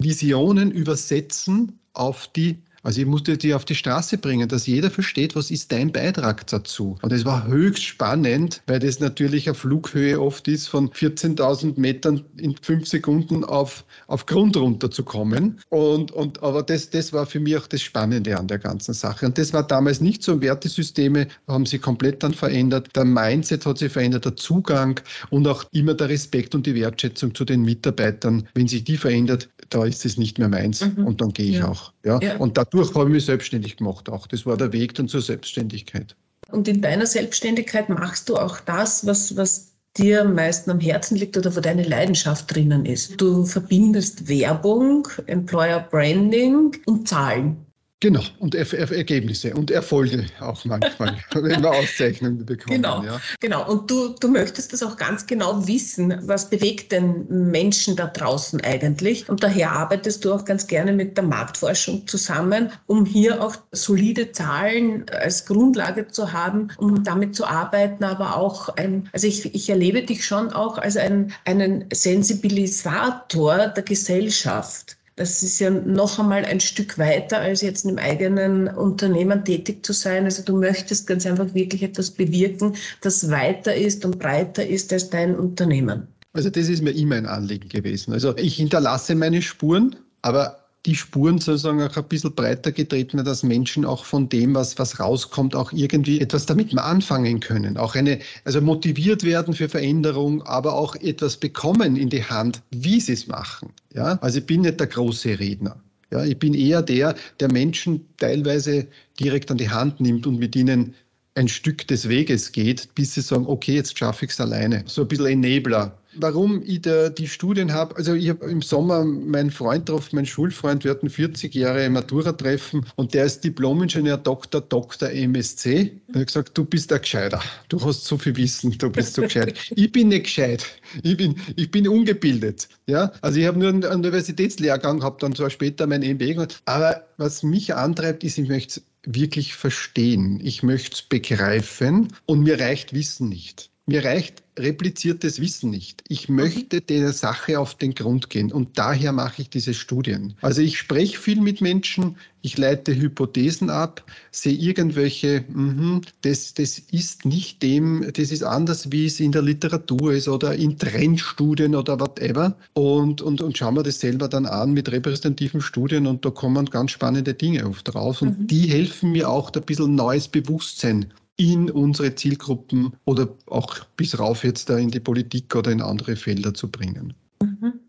Visionen 0.00 0.72
übersetzen 0.72 1.78
auf 1.92 2.26
die 2.34 2.58
also 2.84 3.00
ich 3.00 3.06
musste 3.06 3.36
die 3.38 3.54
auf 3.54 3.64
die 3.64 3.74
Straße 3.74 4.18
bringen, 4.18 4.46
dass 4.46 4.66
jeder 4.66 4.90
versteht, 4.90 5.34
was 5.34 5.50
ist 5.50 5.72
dein 5.72 5.90
Beitrag 5.90 6.46
dazu. 6.46 6.96
Und 7.00 7.12
es 7.12 7.24
war 7.24 7.46
höchst 7.46 7.82
spannend, 7.82 8.62
weil 8.66 8.78
das 8.78 9.00
natürlich 9.00 9.48
eine 9.48 9.54
Flughöhe 9.54 10.20
oft 10.20 10.46
ist, 10.48 10.68
von 10.68 10.90
14.000 10.90 11.80
Metern 11.80 12.24
in 12.36 12.54
fünf 12.60 12.86
Sekunden 12.86 13.42
auf, 13.42 13.84
auf 14.06 14.26
Grund 14.26 14.56
runterzukommen. 14.56 15.58
Und, 15.70 16.12
und, 16.12 16.42
aber 16.42 16.62
das, 16.62 16.90
das 16.90 17.12
war 17.14 17.24
für 17.24 17.40
mich 17.40 17.56
auch 17.56 17.66
das 17.66 17.80
Spannende 17.80 18.38
an 18.38 18.48
der 18.48 18.58
ganzen 18.58 18.92
Sache. 18.92 19.24
Und 19.26 19.38
das 19.38 19.54
war 19.54 19.66
damals 19.66 20.02
nicht 20.02 20.22
so. 20.22 20.42
Wertesysteme 20.42 21.28
haben 21.48 21.64
sich 21.64 21.80
komplett 21.80 22.22
dann 22.22 22.34
verändert. 22.34 22.94
Der 22.94 23.06
Mindset 23.06 23.64
hat 23.64 23.78
sich 23.78 23.92
verändert, 23.92 24.26
der 24.26 24.36
Zugang 24.36 25.00
und 25.30 25.48
auch 25.48 25.64
immer 25.72 25.94
der 25.94 26.10
Respekt 26.10 26.54
und 26.54 26.66
die 26.66 26.74
Wertschätzung 26.74 27.34
zu 27.34 27.46
den 27.46 27.62
Mitarbeitern. 27.62 28.46
Wenn 28.54 28.68
sich 28.68 28.84
die 28.84 28.98
verändert, 28.98 29.48
da 29.70 29.84
ist 29.84 30.04
es 30.04 30.18
nicht 30.18 30.38
mehr 30.38 30.48
meins. 30.48 30.84
Mhm. 30.84 31.06
Und 31.06 31.20
dann 31.20 31.30
gehe 31.30 31.46
ich 31.46 31.56
ja. 31.56 31.68
auch. 31.68 31.92
Ja? 32.04 32.18
ja. 32.22 32.36
Und 32.36 32.58
dadurch 32.74 32.94
habe 32.94 33.08
ich 33.08 33.14
mich 33.14 33.24
selbstständig 33.24 33.76
gemacht 33.76 34.08
auch. 34.08 34.26
Das 34.26 34.46
war 34.46 34.56
der 34.56 34.72
Weg 34.72 34.94
dann 34.94 35.08
zur 35.08 35.22
Selbstständigkeit. 35.22 36.16
Und 36.50 36.68
in 36.68 36.82
deiner 36.82 37.06
Selbstständigkeit 37.06 37.88
machst 37.88 38.28
du 38.28 38.36
auch 38.36 38.60
das, 38.60 39.06
was, 39.06 39.36
was 39.36 39.72
dir 39.96 40.22
am 40.22 40.34
meisten 40.34 40.70
am 40.70 40.80
Herzen 40.80 41.16
liegt 41.16 41.36
oder 41.36 41.54
wo 41.54 41.60
deine 41.60 41.84
Leidenschaft 41.84 42.54
drinnen 42.54 42.84
ist. 42.84 43.20
Du 43.20 43.44
verbindest 43.44 44.28
Werbung, 44.28 45.06
Employer 45.26 45.80
Branding 45.90 46.76
und 46.86 47.08
Zahlen. 47.08 47.64
Genau, 48.00 48.20
und 48.38 48.54
er 48.54 48.70
er 48.74 48.92
Ergebnisse 48.92 49.54
und 49.54 49.70
Erfolge 49.70 50.26
auch 50.40 50.62
manchmal, 50.66 51.16
wenn 51.32 51.62
wir 51.62 51.70
Auszeichnungen 51.70 52.44
bekommen. 52.44 52.82
Genau, 52.82 53.02
ja. 53.02 53.18
genau. 53.40 53.70
Und 53.70 53.90
du, 53.90 54.14
du 54.20 54.28
möchtest 54.28 54.74
das 54.74 54.82
auch 54.82 54.98
ganz 54.98 55.26
genau 55.26 55.66
wissen, 55.66 56.14
was 56.22 56.50
bewegt 56.50 56.92
den 56.92 57.26
Menschen 57.50 57.96
da 57.96 58.08
draußen 58.08 58.60
eigentlich. 58.60 59.26
Und 59.30 59.42
daher 59.42 59.72
arbeitest 59.72 60.22
du 60.22 60.34
auch 60.34 60.44
ganz 60.44 60.66
gerne 60.66 60.92
mit 60.92 61.16
der 61.16 61.24
Marktforschung 61.24 62.06
zusammen, 62.06 62.70
um 62.86 63.06
hier 63.06 63.42
auch 63.42 63.56
solide 63.72 64.32
Zahlen 64.32 65.06
als 65.08 65.46
Grundlage 65.46 66.08
zu 66.08 66.30
haben, 66.30 66.68
um 66.76 67.04
damit 67.04 67.34
zu 67.34 67.46
arbeiten, 67.46 68.04
aber 68.04 68.36
auch 68.36 68.68
ein, 68.76 69.08
also 69.12 69.26
ich, 69.26 69.54
ich 69.54 69.70
erlebe 69.70 70.02
dich 70.02 70.26
schon 70.26 70.52
auch 70.52 70.76
als 70.76 70.98
ein, 70.98 71.32
einen 71.46 71.86
Sensibilisator 71.90 73.68
der 73.68 73.82
Gesellschaft. 73.82 74.98
Das 75.16 75.44
ist 75.44 75.60
ja 75.60 75.70
noch 75.70 76.18
einmal 76.18 76.44
ein 76.44 76.58
Stück 76.58 76.98
weiter, 76.98 77.38
als 77.38 77.60
jetzt 77.60 77.84
im 77.84 77.98
eigenen 77.98 78.66
Unternehmen 78.66 79.44
tätig 79.44 79.86
zu 79.86 79.92
sein. 79.92 80.24
Also 80.24 80.42
du 80.42 80.56
möchtest 80.56 81.06
ganz 81.06 81.24
einfach 81.24 81.54
wirklich 81.54 81.84
etwas 81.84 82.10
bewirken, 82.10 82.74
das 83.00 83.30
weiter 83.30 83.74
ist 83.74 84.04
und 84.04 84.18
breiter 84.18 84.66
ist 84.66 84.92
als 84.92 85.10
dein 85.10 85.36
Unternehmen. 85.36 86.08
Also 86.32 86.50
das 86.50 86.68
ist 86.68 86.82
mir 86.82 86.90
immer 86.90 87.14
ein 87.14 87.26
Anliegen 87.26 87.68
gewesen. 87.68 88.12
Also 88.12 88.36
ich 88.36 88.56
hinterlasse 88.56 89.14
meine 89.14 89.40
Spuren, 89.40 89.94
aber 90.22 90.63
die 90.86 90.94
Spuren 90.94 91.38
sozusagen 91.38 91.82
auch 91.82 91.96
ein 91.96 92.04
bisschen 92.04 92.34
breiter 92.34 92.70
getreten, 92.70 93.24
dass 93.24 93.42
Menschen 93.42 93.84
auch 93.84 94.04
von 94.04 94.28
dem, 94.28 94.54
was, 94.54 94.78
was 94.78 95.00
rauskommt, 95.00 95.56
auch 95.56 95.72
irgendwie 95.72 96.20
etwas 96.20 96.44
damit 96.46 96.76
anfangen 96.76 97.40
können. 97.40 97.76
Auch 97.76 97.94
eine, 97.94 98.18
also 98.44 98.60
motiviert 98.60 99.24
werden 99.24 99.54
für 99.54 99.68
Veränderung, 99.68 100.42
aber 100.42 100.74
auch 100.74 100.94
etwas 100.96 101.36
bekommen 101.36 101.96
in 101.96 102.10
die 102.10 102.24
Hand, 102.24 102.60
wie 102.70 103.00
sie 103.00 103.14
es 103.14 103.26
machen. 103.26 103.70
Ja, 103.94 104.18
also 104.20 104.38
ich 104.38 104.46
bin 104.46 104.62
nicht 104.62 104.78
der 104.78 104.88
große 104.88 105.38
Redner. 105.38 105.76
Ja, 106.10 106.24
ich 106.24 106.38
bin 106.38 106.54
eher 106.54 106.82
der, 106.82 107.14
der 107.40 107.50
Menschen 107.50 108.06
teilweise 108.18 108.86
direkt 109.18 109.50
an 109.50 109.58
die 109.58 109.70
Hand 109.70 110.00
nimmt 110.00 110.26
und 110.26 110.38
mit 110.38 110.54
ihnen 110.54 110.94
ein 111.34 111.48
Stück 111.48 111.86
des 111.88 112.08
Weges 112.08 112.52
geht, 112.52 112.94
bis 112.94 113.14
sie 113.14 113.20
sagen, 113.20 113.46
okay, 113.46 113.74
jetzt 113.74 113.98
schaffe 113.98 114.24
ich 114.24 114.32
es 114.32 114.40
alleine. 114.40 114.84
So 114.86 115.02
ein 115.02 115.08
bisschen 115.08 115.44
Enabler 115.44 115.98
warum 116.16 116.62
ich 116.64 116.82
da 116.82 117.08
die 117.08 117.28
Studien 117.28 117.72
habe. 117.72 117.96
Also 117.96 118.14
ich 118.14 118.28
habe 118.28 118.46
im 118.46 118.62
Sommer 118.62 119.04
meinen 119.04 119.50
Freund 119.50 119.86
getroffen, 119.86 120.16
meinen 120.16 120.26
Schulfreund, 120.26 120.84
wir 120.84 120.90
hatten 120.90 121.10
40 121.10 121.54
Jahre 121.54 121.88
Matura-Treffen 121.90 122.86
und 122.96 123.14
der 123.14 123.24
ist 123.24 123.42
Diplomingenieur 123.44 124.18
Dr. 124.18 124.60
Dr. 124.60 125.10
MSC. 125.10 125.92
Er 126.12 126.20
hat 126.20 126.26
gesagt, 126.26 126.56
du 126.56 126.64
bist 126.64 126.92
ein 126.92 127.00
Gescheiter. 127.00 127.40
Du 127.68 127.80
hast 127.84 128.04
so 128.04 128.16
viel 128.18 128.36
Wissen, 128.36 128.76
du 128.78 128.90
bist 128.90 129.14
so 129.14 129.22
gescheit. 129.22 129.54
ich 129.76 129.92
bin 129.92 130.08
nicht 130.08 130.24
gescheit. 130.24 130.64
Ich 131.02 131.16
bin, 131.16 131.36
ich 131.56 131.70
bin 131.70 131.88
ungebildet. 131.88 132.68
Ja? 132.86 133.12
Also 133.20 133.40
ich 133.40 133.46
habe 133.46 133.58
nur 133.58 133.68
einen 133.68 133.84
Universitätslehrgang 133.84 135.00
gehabt, 135.00 135.22
dann 135.22 135.34
zwar 135.34 135.50
später 135.50 135.86
mein 135.86 136.02
MBA 136.02 136.34
gemacht. 136.34 136.62
Aber 136.66 137.04
was 137.16 137.42
mich 137.42 137.74
antreibt, 137.74 138.24
ist, 138.24 138.38
ich 138.38 138.48
möchte 138.48 138.80
es 138.80 138.86
wirklich 139.06 139.54
verstehen. 139.54 140.40
Ich 140.42 140.62
möchte 140.62 140.94
es 140.96 141.02
begreifen 141.02 142.08
und 142.26 142.40
mir 142.40 142.58
reicht 142.58 142.92
Wissen 142.92 143.28
nicht. 143.28 143.70
Mir 143.86 144.02
reicht 144.02 144.42
repliziertes 144.58 145.40
Wissen 145.40 145.68
nicht. 145.68 146.02
Ich 146.08 146.30
möchte 146.30 146.80
der 146.80 147.12
Sache 147.12 147.58
auf 147.58 147.74
den 147.74 147.94
Grund 147.94 148.30
gehen 148.30 148.50
und 148.50 148.78
daher 148.78 149.12
mache 149.12 149.42
ich 149.42 149.50
diese 149.50 149.74
Studien. 149.74 150.34
Also 150.40 150.62
ich 150.62 150.78
spreche 150.78 151.18
viel 151.18 151.40
mit 151.40 151.60
Menschen, 151.60 152.16
ich 152.40 152.56
leite 152.56 152.94
Hypothesen 152.94 153.68
ab, 153.68 154.02
sehe 154.30 154.54
irgendwelche, 154.54 155.44
mh, 155.48 156.00
das, 156.22 156.54
das 156.54 156.78
ist 156.78 157.26
nicht 157.26 157.62
dem, 157.62 158.10
das 158.14 158.30
ist 158.30 158.42
anders, 158.42 158.90
wie 158.90 159.04
es 159.04 159.20
in 159.20 159.32
der 159.32 159.42
Literatur 159.42 160.14
ist 160.14 160.28
oder 160.28 160.54
in 160.54 160.78
Trendstudien 160.78 161.74
oder 161.74 162.00
whatever 162.00 162.56
und, 162.72 163.20
und, 163.20 163.42
und 163.42 163.58
schauen 163.58 163.76
wir 163.76 163.82
das 163.82 164.00
selber 164.00 164.28
dann 164.28 164.46
an 164.46 164.72
mit 164.72 164.90
repräsentativen 164.90 165.60
Studien 165.60 166.06
und 166.06 166.24
da 166.24 166.30
kommen 166.30 166.66
ganz 166.66 166.92
spannende 166.92 167.34
Dinge 167.34 167.68
oft 167.68 167.92
drauf 167.92 168.22
und 168.22 168.38
mhm. 168.38 168.46
die 168.46 168.66
helfen 168.68 169.12
mir 169.12 169.28
auch, 169.28 169.50
da 169.50 169.60
ein 169.60 169.66
bisschen 169.66 169.94
neues 169.94 170.28
Bewusstsein 170.28 171.12
in 171.36 171.70
unsere 171.70 172.14
Zielgruppen 172.14 172.96
oder 173.04 173.36
auch 173.46 173.84
bis 173.96 174.18
rauf 174.18 174.44
jetzt 174.44 174.70
da 174.70 174.78
in 174.78 174.90
die 174.90 175.00
Politik 175.00 175.54
oder 175.56 175.72
in 175.72 175.82
andere 175.82 176.16
Felder 176.16 176.54
zu 176.54 176.70
bringen. 176.70 177.14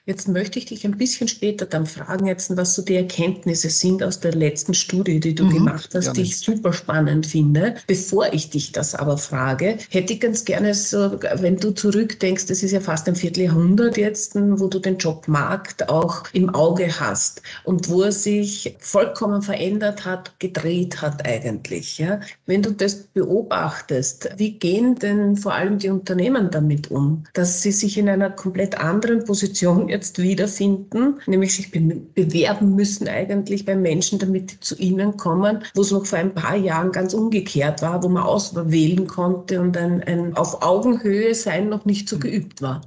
Jetzt 0.07 0.27
möchte 0.27 0.59
ich 0.59 0.65
dich 0.65 0.85
ein 0.85 0.97
bisschen 0.97 1.27
später 1.27 1.65
dann 1.65 1.87
fragen, 1.87 2.27
jetzt, 2.27 2.55
was 2.55 2.75
so 2.75 2.83
die 2.83 2.95
Erkenntnisse 2.95 3.71
sind 3.71 4.03
aus 4.03 4.19
der 4.19 4.35
letzten 4.35 4.75
Studie, 4.75 5.19
die 5.19 5.33
du 5.33 5.45
mhm, 5.45 5.53
gemacht 5.53 5.89
hast, 5.95 6.05
gerne. 6.05 6.13
die 6.13 6.21
ich 6.21 6.37
super 6.37 6.73
spannend 6.73 7.25
finde. 7.25 7.73
Bevor 7.87 8.31
ich 8.31 8.51
dich 8.51 8.71
das 8.71 8.93
aber 8.93 9.17
frage, 9.17 9.79
hätte 9.89 10.13
ich 10.13 10.19
ganz 10.19 10.45
gerne 10.45 10.75
so, 10.75 11.19
wenn 11.37 11.57
du 11.57 11.71
zurückdenkst, 11.71 12.45
das 12.45 12.61
ist 12.61 12.71
ja 12.71 12.81
fast 12.81 13.07
ein 13.07 13.15
Vierteljahrhundert 13.15 13.97
jetzt, 13.97 14.35
wo 14.35 14.67
du 14.67 14.77
den 14.77 14.97
Jobmarkt 14.97 15.89
auch 15.89 16.25
im 16.33 16.53
Auge 16.53 16.87
hast 16.99 17.41
und 17.63 17.89
wo 17.89 18.03
er 18.03 18.11
sich 18.11 18.75
vollkommen 18.77 19.41
verändert 19.41 20.05
hat, 20.05 20.39
gedreht 20.39 21.01
hat 21.01 21.25
eigentlich. 21.25 21.97
Ja? 21.97 22.19
Wenn 22.45 22.61
du 22.61 22.73
das 22.73 22.95
beobachtest, 22.95 24.29
wie 24.37 24.51
gehen 24.51 24.93
denn 24.93 25.35
vor 25.35 25.55
allem 25.55 25.79
die 25.79 25.89
Unternehmen 25.89 26.51
damit 26.51 26.91
um, 26.91 27.23
dass 27.33 27.63
sie 27.63 27.71
sich 27.71 27.97
in 27.97 28.07
einer 28.07 28.29
komplett 28.29 28.77
anderen 28.77 29.25
Position 29.25 29.89
jetzt 29.95 30.21
wiederfinden, 30.21 31.19
nämlich 31.25 31.55
sich 31.55 31.71
be 31.71 31.79
bewerben 32.13 32.75
müssen 32.75 33.07
eigentlich 33.07 33.65
bei 33.65 33.75
Menschen, 33.75 34.19
damit 34.19 34.51
die 34.51 34.59
zu 34.59 34.75
ihnen 34.77 35.17
kommen, 35.17 35.63
wo 35.73 35.81
es 35.81 35.91
noch 35.91 36.05
vor 36.05 36.19
ein 36.19 36.33
paar 36.33 36.55
Jahren 36.55 36.91
ganz 36.91 37.13
umgekehrt 37.13 37.81
war, 37.81 38.03
wo 38.03 38.09
man 38.09 38.23
auswählen 38.23 39.07
konnte 39.07 39.61
und 39.61 39.77
ein, 39.77 40.03
ein 40.03 40.35
auf 40.35 40.61
Augenhöhe 40.61 41.33
sein 41.33 41.69
noch 41.69 41.85
nicht 41.85 42.09
so 42.09 42.19
geübt 42.19 42.61
war. 42.61 42.81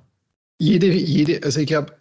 Jede, 0.58 0.92
jede, 0.92 1.42
also 1.42 1.60
ich 1.60 1.66
glaube, 1.66 1.92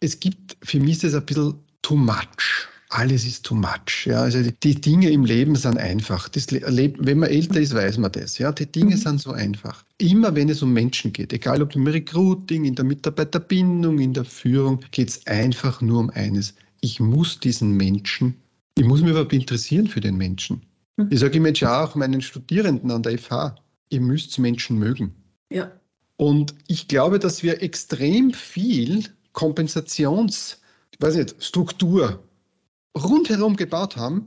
es 0.00 0.20
gibt, 0.20 0.56
für 0.62 0.80
mich 0.80 0.92
ist 0.96 1.04
das 1.04 1.14
ein 1.14 1.26
bisschen 1.26 1.54
too 1.82 1.96
much 1.96 2.59
alles 2.90 3.24
ist 3.24 3.44
too 3.44 3.54
much. 3.54 4.06
Ja, 4.06 4.22
also 4.22 4.42
die, 4.42 4.52
die, 4.52 4.80
Dinge 4.80 5.10
im 5.10 5.24
Leben 5.24 5.54
sind 5.54 5.78
einfach. 5.78 6.28
Das, 6.28 6.48
wenn 6.50 7.18
man 7.18 7.28
älter 7.28 7.60
ist, 7.60 7.74
weiß 7.74 7.98
man 7.98 8.10
das. 8.12 8.38
Ja, 8.38 8.50
die 8.52 8.70
Dinge 8.70 8.96
mhm. 8.96 9.00
sind 9.00 9.20
so 9.20 9.30
einfach. 9.30 9.84
Immer 9.98 10.34
wenn 10.34 10.48
es 10.48 10.60
um 10.62 10.72
Menschen 10.72 11.12
geht, 11.12 11.32
egal 11.32 11.62
ob 11.62 11.74
im 11.76 11.86
Recruiting, 11.86 12.64
in 12.64 12.74
der 12.74 12.84
Mitarbeiterbindung, 12.84 13.98
in 13.98 14.12
der 14.12 14.24
Führung, 14.24 14.80
geht 14.90 15.08
es 15.08 15.26
einfach 15.26 15.80
nur 15.80 16.00
um 16.00 16.10
eines. 16.10 16.54
Ich 16.80 16.98
muss 16.98 17.38
diesen 17.38 17.76
Menschen, 17.76 18.34
ich 18.76 18.84
muss 18.84 19.02
mich 19.02 19.10
überhaupt 19.10 19.32
interessieren 19.32 19.86
für 19.86 20.00
den 20.00 20.16
Menschen. 20.16 20.62
Mhm. 20.96 21.08
Ich 21.10 21.20
sage 21.20 21.38
immer 21.38 21.52
auch 21.70 21.94
meinen 21.94 22.20
Studierenden 22.20 22.90
an 22.90 23.04
der 23.04 23.18
FH, 23.18 23.54
ihr 23.90 24.00
müsst 24.00 24.38
Menschen 24.38 24.78
mögen. 24.78 25.14
Ja. 25.52 25.70
Und 26.16 26.54
ich 26.66 26.88
glaube, 26.88 27.18
dass 27.20 27.42
wir 27.42 27.62
extrem 27.62 28.32
viel 28.32 29.04
Kompensations, 29.32 30.60
ich 30.92 31.00
weiß 31.00 31.14
nicht, 31.14 31.42
Struktur 31.42 32.22
rundherum 32.96 33.56
gebaut 33.56 33.96
haben, 33.96 34.26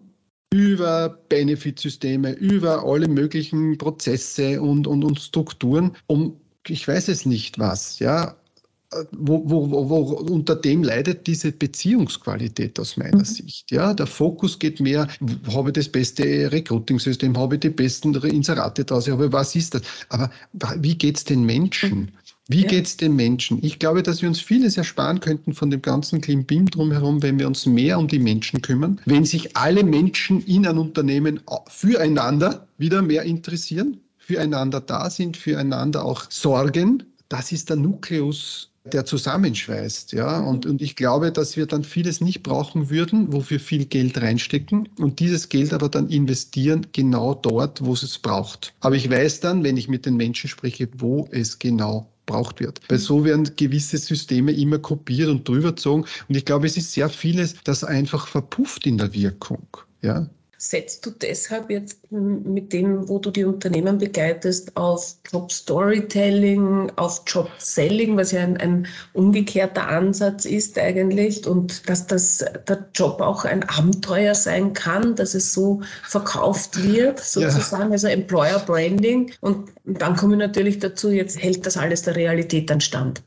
über 0.54 1.10
Benefitsysteme, 1.30 2.34
über 2.34 2.86
alle 2.86 3.08
möglichen 3.08 3.78
Prozesse 3.78 4.62
und, 4.62 4.86
und, 4.86 5.04
und 5.04 5.20
Strukturen, 5.20 5.94
um, 6.08 6.40
ich 6.68 6.88
weiß 6.88 7.08
es 7.08 7.26
nicht 7.26 7.58
was, 7.58 8.00
ja, 8.00 8.36
wo, 9.12 9.42
wo, 9.50 9.90
wo, 9.90 9.98
unter 10.32 10.56
dem 10.56 10.84
leidet 10.84 11.26
diese 11.28 11.52
Beziehungsqualität 11.52 12.80
aus 12.80 12.98
meiner 12.98 13.18
mhm. 13.18 13.26
Sicht. 13.26 13.72
Ja, 13.72 13.94
der 13.94 14.08
Fokus 14.08 14.60
geht 14.60 14.80
mehr, 14.80 15.08
habe 15.52 15.70
ich 15.70 15.74
das 15.74 15.90
beste 15.90 16.52
Recruiting-System, 16.52 17.38
habe 17.38 17.56
ich 17.56 17.62
die 17.62 17.70
besten 17.70 18.14
Inserate 18.14 18.86
draus, 18.86 19.10
aber 19.10 19.32
was 19.32 19.56
ist 19.56 19.76
das? 19.76 19.82
Aber 20.10 20.30
wie 20.78 20.96
geht 20.96 21.18
es 21.18 21.24
den 21.24 21.44
Menschen? 21.44 22.12
Wie 22.48 22.64
ja. 22.64 22.68
geht 22.68 22.86
es 22.86 22.98
den 22.98 23.16
Menschen? 23.16 23.60
Ich 23.64 23.80
glaube, 23.80 24.04
dass 24.04 24.22
wir 24.22 24.28
uns 24.28 24.42
vieles 24.42 24.76
ersparen 24.78 25.22
könnten 25.22 25.54
von 25.54 25.72
dem 25.72 25.82
ganzen 25.82 26.20
Klimbim 26.20 26.66
drumherum, 26.66 27.22
wenn 27.24 27.40
wir 27.40 27.48
uns 27.48 27.66
mehr 27.66 27.98
um 27.98 28.08
die 28.08 28.20
Menschen 28.20 28.62
kümmern, 28.62 29.00
wenn 29.06 29.24
sich 29.24 29.56
alle 29.56 29.84
Menschen 29.84 30.44
in 30.46 30.68
einem 30.68 30.80
Unternehmen 30.80 31.40
füreinander 31.70 32.68
wieder 32.78 33.02
mehr 33.02 33.24
interessieren, 33.24 34.02
füreinander 34.18 34.82
da 34.82 35.10
sind, 35.10 35.38
füreinander 35.38 36.04
auch 36.04 36.30
sorgen. 36.30 37.04
Das 37.30 37.52
ist 37.52 37.70
der 37.70 37.78
Nukleus 37.78 38.70
der 38.92 39.06
zusammenschweißt. 39.06 40.12
Ja? 40.12 40.40
Und, 40.40 40.66
und 40.66 40.82
ich 40.82 40.96
glaube, 40.96 41.32
dass 41.32 41.56
wir 41.56 41.66
dann 41.66 41.84
vieles 41.84 42.20
nicht 42.20 42.44
brauchen 42.44 42.90
würden, 42.90 43.32
wofür 43.32 43.60
viel 43.60 43.86
Geld 43.86 44.22
reinstecken 44.22 44.90
und 44.98 45.20
dieses 45.20 45.50
Geld 45.50 45.74
aber 45.74 45.90
dann 45.90 46.10
investieren 46.10 46.88
genau 46.92 47.34
dort, 47.34 47.84
wo 47.84 47.94
es 47.94 48.20
braucht. 48.20 48.74
Aber 48.82 48.96
ich 48.96 49.10
weiß 49.10 49.40
dann, 49.40 49.64
wenn 49.64 49.78
ich 49.78 49.88
mit 49.88 50.06
den 50.06 50.18
Menschen 50.18 50.50
spreche, 50.50 50.90
wo 50.98 51.28
es 51.32 51.60
genau 51.60 52.13
braucht 52.26 52.60
wird. 52.60 52.80
Weil 52.90 53.00
so 53.00 53.26
werden 53.26 53.56
gewisse 53.56 53.98
Systeme 53.98 54.52
immer 54.52 54.80
kopiert 54.80 55.30
und 55.30 55.48
drüber 55.48 55.70
gezogen. 55.70 56.06
Und 56.28 56.36
ich 56.36 56.46
glaube, 56.46 56.68
es 56.68 56.78
ist 56.78 56.94
sehr 56.94 57.10
vieles, 57.10 57.56
das 57.64 57.84
einfach 57.84 58.28
verpufft 58.28 58.86
in 58.86 58.98
der 58.98 59.14
Wirkung. 59.14 59.68
Ja, 60.02 60.28
setzt 60.64 61.06
du 61.06 61.12
deshalb 61.12 61.70
jetzt 61.70 62.00
mit 62.10 62.72
dem, 62.72 63.10
wo 63.10 63.20
du 63.20 63.32
die 63.32 63.44
Unternehmen 63.44 63.98
begleitest, 63.98 64.78
auf 64.78 65.18
Job 65.30 65.52
Storytelling, 65.52 66.90
auf 66.96 67.22
Job 67.28 67.50
Selling, 67.58 68.16
was 68.16 68.32
ja 68.32 68.44
ein, 68.44 68.56
ein, 68.58 68.88
umgekehrter 69.12 69.90
Ansatz 69.90 70.46
ist 70.46 70.80
eigentlich 70.80 71.46
und 71.46 71.90
dass 71.90 72.08
das, 72.08 72.46
der 72.68 72.88
Job 72.96 73.20
auch 73.20 73.44
ein 73.44 73.64
Abenteuer 73.64 74.34
sein 74.36 74.72
kann, 74.72 75.18
dass 75.18 75.34
es 75.34 75.52
so 75.52 75.82
verkauft 76.04 76.82
wird, 76.82 77.20
sozusagen, 77.20 77.90
ja. 77.90 77.92
also 77.92 78.08
Employer 78.08 78.60
Branding. 78.60 79.34
Und 79.42 79.70
dann 79.84 80.16
komme 80.16 80.36
ich 80.36 80.40
natürlich 80.40 80.80
dazu, 80.80 81.10
jetzt 81.10 81.44
hält 81.44 81.66
das 81.66 81.76
alles 81.76 82.04
der 82.04 82.16
Realität 82.16 82.72
an 82.72 82.80
Stand. 82.80 83.22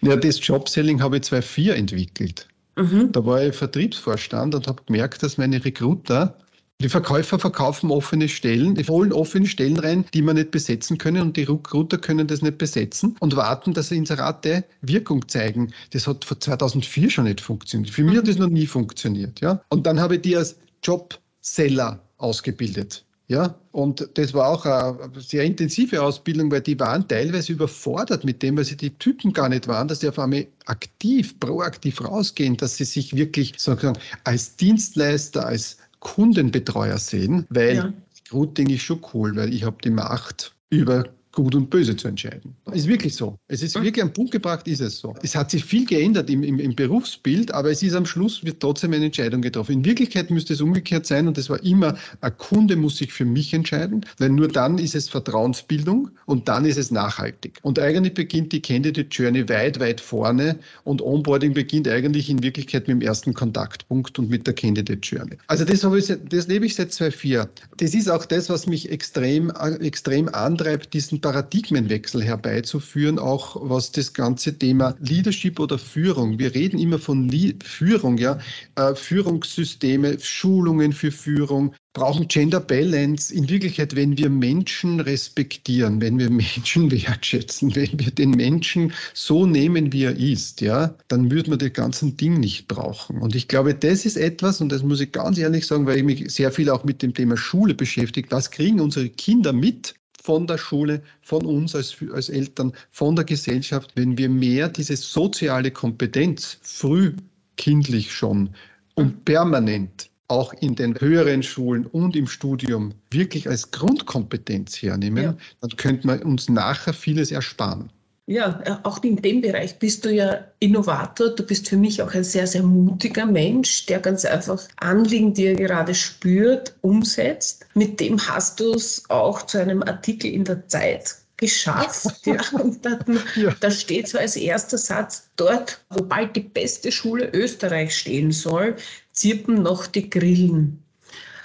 Ja, 0.00 0.16
das 0.16 0.44
Job 0.44 0.66
Selling 0.66 1.02
habe 1.02 1.18
ich 1.18 1.24
2004 1.24 1.76
entwickelt. 1.76 2.48
Mhm. 2.76 3.12
Da 3.12 3.26
war 3.26 3.42
ich 3.42 3.54
Vertriebsvorstand 3.54 4.54
und 4.54 4.66
habe 4.66 4.82
gemerkt, 4.86 5.22
dass 5.22 5.36
meine 5.36 5.62
Recruiter 5.62 6.38
die 6.80 6.88
Verkäufer 6.88 7.38
verkaufen 7.38 7.90
offene 7.90 8.28
Stellen, 8.28 8.74
die 8.74 8.84
holen 8.84 9.12
offene 9.12 9.46
Stellen 9.46 9.78
rein, 9.78 10.04
die 10.14 10.22
man 10.22 10.36
nicht 10.36 10.50
besetzen 10.50 10.98
können 10.98 11.22
und 11.22 11.36
die 11.36 11.44
Recruiter 11.44 11.98
können 11.98 12.26
das 12.26 12.42
nicht 12.42 12.58
besetzen 12.58 13.16
und 13.20 13.36
warten, 13.36 13.74
dass 13.74 13.90
Inserate 13.90 14.64
Wirkung 14.80 15.28
zeigen. 15.28 15.72
Das 15.90 16.06
hat 16.06 16.24
vor 16.24 16.40
2004 16.40 17.10
schon 17.10 17.24
nicht 17.24 17.40
funktioniert. 17.40 17.90
Für 17.90 18.02
mich 18.02 18.16
hat 18.16 18.28
das 18.28 18.38
noch 18.38 18.48
nie 18.48 18.66
funktioniert. 18.66 19.40
Ja? 19.40 19.62
Und 19.68 19.86
dann 19.86 20.00
habe 20.00 20.16
ich 20.16 20.22
die 20.22 20.36
als 20.36 20.56
Jobseller 20.82 22.00
ausgebildet. 22.18 23.04
Ja, 23.30 23.54
und 23.70 24.08
das 24.14 24.34
war 24.34 24.48
auch 24.48 24.66
eine 24.66 25.08
sehr 25.20 25.44
intensive 25.44 26.02
Ausbildung, 26.02 26.50
weil 26.50 26.62
die 26.62 26.80
waren 26.80 27.06
teilweise 27.06 27.52
überfordert 27.52 28.24
mit 28.24 28.42
dem, 28.42 28.56
weil 28.56 28.64
sie 28.64 28.76
die 28.76 28.90
Typen 28.90 29.32
gar 29.32 29.48
nicht 29.48 29.68
waren, 29.68 29.86
dass 29.86 30.00
sie 30.00 30.08
auf 30.08 30.18
einmal 30.18 30.48
aktiv, 30.66 31.38
proaktiv 31.38 32.04
rausgehen, 32.04 32.56
dass 32.56 32.76
sie 32.76 32.84
sich 32.84 33.14
wirklich 33.14 33.54
sozusagen 33.56 33.96
als 34.24 34.56
Dienstleister, 34.56 35.46
als 35.46 35.76
Kundenbetreuer 36.00 36.98
sehen, 36.98 37.46
weil 37.50 37.76
ja. 37.76 37.92
Routing 38.32 38.68
ist 38.70 38.82
schon 38.82 39.00
cool, 39.12 39.36
weil 39.36 39.52
ich 39.54 39.64
habe 39.64 39.76
die 39.82 39.90
Macht 39.90 40.54
über 40.70 41.04
Gut 41.32 41.54
und 41.54 41.70
Böse 41.70 41.96
zu 41.96 42.08
entscheiden. 42.08 42.56
Ist 42.72 42.88
wirklich 42.88 43.14
so. 43.14 43.38
Es 43.46 43.62
ist 43.62 43.76
wirklich 43.76 44.02
am 44.02 44.12
Punkt 44.12 44.32
gebracht, 44.32 44.66
ist 44.66 44.80
es 44.80 44.98
so. 44.98 45.14
Es 45.22 45.36
hat 45.36 45.52
sich 45.52 45.64
viel 45.64 45.86
geändert 45.86 46.28
im, 46.28 46.42
im, 46.42 46.58
im, 46.58 46.74
Berufsbild, 46.74 47.52
aber 47.52 47.70
es 47.70 47.84
ist 47.84 47.94
am 47.94 48.04
Schluss, 48.04 48.44
wird 48.44 48.58
trotzdem 48.58 48.92
eine 48.92 49.04
Entscheidung 49.04 49.40
getroffen. 49.40 49.72
In 49.72 49.84
Wirklichkeit 49.84 50.30
müsste 50.30 50.54
es 50.54 50.60
umgekehrt 50.60 51.06
sein 51.06 51.28
und 51.28 51.38
es 51.38 51.48
war 51.48 51.62
immer, 51.62 51.96
ein 52.20 52.36
Kunde 52.36 52.74
muss 52.74 52.96
sich 52.96 53.12
für 53.12 53.24
mich 53.24 53.54
entscheiden, 53.54 54.04
weil 54.18 54.30
nur 54.30 54.48
dann 54.48 54.78
ist 54.78 54.96
es 54.96 55.08
Vertrauensbildung 55.08 56.10
und 56.26 56.48
dann 56.48 56.64
ist 56.64 56.78
es 56.78 56.90
nachhaltig. 56.90 57.60
Und 57.62 57.78
eigentlich 57.78 58.14
beginnt 58.14 58.52
die 58.52 58.60
Candidate 58.60 59.08
Journey 59.10 59.48
weit, 59.48 59.78
weit 59.78 60.00
vorne 60.00 60.58
und 60.82 61.00
Onboarding 61.00 61.54
beginnt 61.54 61.86
eigentlich 61.86 62.28
in 62.28 62.42
Wirklichkeit 62.42 62.88
mit 62.88 62.96
dem 62.96 63.02
ersten 63.02 63.34
Kontaktpunkt 63.34 64.18
und 64.18 64.30
mit 64.30 64.48
der 64.48 64.54
Candidate 64.54 65.00
Journey. 65.00 65.36
Also 65.46 65.64
das, 65.64 65.84
habe 65.84 65.98
ich, 65.98 66.12
das 66.28 66.48
lebe 66.48 66.66
ich 66.66 66.74
seit 66.74 66.92
2004. 66.92 67.48
Das 67.76 67.94
ist 67.94 68.10
auch 68.10 68.24
das, 68.24 68.50
was 68.50 68.66
mich 68.66 68.90
extrem, 68.90 69.50
extrem 69.80 70.28
antreibt, 70.28 70.92
diesen 70.92 71.19
Paradigmenwechsel 71.20 72.22
herbeizuführen, 72.22 73.18
auch 73.18 73.56
was 73.60 73.92
das 73.92 74.12
ganze 74.12 74.58
Thema 74.58 74.94
Leadership 75.00 75.60
oder 75.60 75.78
Führung. 75.78 76.38
Wir 76.38 76.54
reden 76.54 76.78
immer 76.78 76.98
von 76.98 77.28
Le 77.28 77.54
Führung, 77.62 78.18
ja, 78.18 78.38
äh, 78.76 78.94
Führungssysteme, 78.94 80.18
Schulungen 80.20 80.92
für 80.92 81.12
Führung, 81.12 81.74
brauchen 81.92 82.28
Gender 82.28 82.60
Balance. 82.60 83.34
In 83.34 83.48
Wirklichkeit, 83.48 83.96
wenn 83.96 84.16
wir 84.16 84.30
Menschen 84.30 85.00
respektieren, 85.00 86.00
wenn 86.00 86.18
wir 86.18 86.30
Menschen 86.30 86.90
wertschätzen, 86.90 87.74
wenn 87.74 87.98
wir 87.98 88.10
den 88.10 88.30
Menschen 88.30 88.92
so 89.14 89.46
nehmen, 89.46 89.92
wie 89.92 90.04
er 90.04 90.16
ist, 90.16 90.60
ja, 90.60 90.94
dann 91.08 91.30
würde 91.30 91.50
man 91.50 91.58
das 91.58 91.72
ganze 91.72 92.10
Ding 92.12 92.40
nicht 92.40 92.68
brauchen. 92.68 93.18
Und 93.18 93.34
ich 93.34 93.48
glaube, 93.48 93.74
das 93.74 94.04
ist 94.04 94.16
etwas, 94.16 94.60
und 94.60 94.70
das 94.70 94.82
muss 94.82 95.00
ich 95.00 95.12
ganz 95.12 95.38
ehrlich 95.38 95.66
sagen, 95.66 95.86
weil 95.86 95.98
ich 95.98 96.04
mich 96.04 96.30
sehr 96.30 96.52
viel 96.52 96.70
auch 96.70 96.84
mit 96.84 97.02
dem 97.02 97.14
Thema 97.14 97.36
Schule 97.36 97.74
beschäftige. 97.74 98.30
Was 98.30 98.50
kriegen 98.50 98.80
unsere 98.80 99.08
Kinder 99.08 99.52
mit 99.52 99.94
von 100.22 100.46
der 100.46 100.58
Schule, 100.58 101.02
von 101.22 101.44
uns 101.44 101.74
als, 101.74 101.96
als 102.12 102.28
Eltern, 102.28 102.72
von 102.90 103.16
der 103.16 103.24
Gesellschaft, 103.24 103.92
wenn 103.94 104.18
wir 104.18 104.28
mehr 104.28 104.68
diese 104.68 104.96
soziale 104.96 105.70
Kompetenz 105.70 106.58
früh 106.62 107.14
kindlich 107.56 108.12
schon 108.12 108.50
und 108.94 109.24
permanent 109.24 110.10
auch 110.28 110.52
in 110.54 110.76
den 110.76 110.98
höheren 111.00 111.42
Schulen 111.42 111.86
und 111.86 112.14
im 112.14 112.28
Studium 112.28 112.94
wirklich 113.10 113.48
als 113.48 113.70
Grundkompetenz 113.72 114.80
hernehmen, 114.80 115.24
ja. 115.24 115.36
dann 115.60 115.70
könnte 115.76 116.06
man 116.06 116.22
uns 116.22 116.48
nachher 116.48 116.92
vieles 116.92 117.32
ersparen. 117.32 117.90
Ja, 118.30 118.60
äh, 118.64 118.76
auch 118.84 119.02
in 119.02 119.16
dem 119.16 119.40
Bereich 119.40 119.80
bist 119.80 120.04
du 120.04 120.14
ja 120.14 120.44
Innovator. 120.60 121.30
Du 121.30 121.42
bist 121.42 121.68
für 121.68 121.76
mich 121.76 122.00
auch 122.00 122.14
ein 122.14 122.22
sehr, 122.22 122.46
sehr 122.46 122.62
mutiger 122.62 123.26
Mensch, 123.26 123.86
der 123.86 123.98
ganz 123.98 124.24
einfach 124.24 124.62
Anliegen, 124.76 125.34
die 125.34 125.46
er 125.46 125.56
gerade 125.56 125.96
spürt, 125.96 126.76
umsetzt. 126.80 127.66
Mit 127.74 127.98
dem 127.98 128.24
hast 128.28 128.60
du 128.60 128.72
es 128.72 129.02
auch 129.10 129.42
zu 129.46 129.58
einem 129.58 129.82
Artikel 129.82 130.32
in 130.32 130.44
der 130.44 130.68
Zeit 130.68 131.16
geschafft. 131.38 132.06
Ja, 132.24 132.40
da, 132.82 132.98
ja. 133.34 133.52
da 133.58 133.70
steht 133.72 134.06
so 134.06 134.16
als 134.16 134.36
erster 134.36 134.78
Satz, 134.78 135.28
dort, 135.34 135.80
wo 135.90 136.04
bald 136.04 136.36
die 136.36 136.40
beste 136.40 136.92
Schule 136.92 137.30
Österreich 137.32 137.98
stehen 137.98 138.30
soll, 138.30 138.76
zirpen 139.10 139.62
noch 139.62 139.88
die 139.88 140.08
Grillen. 140.08 140.80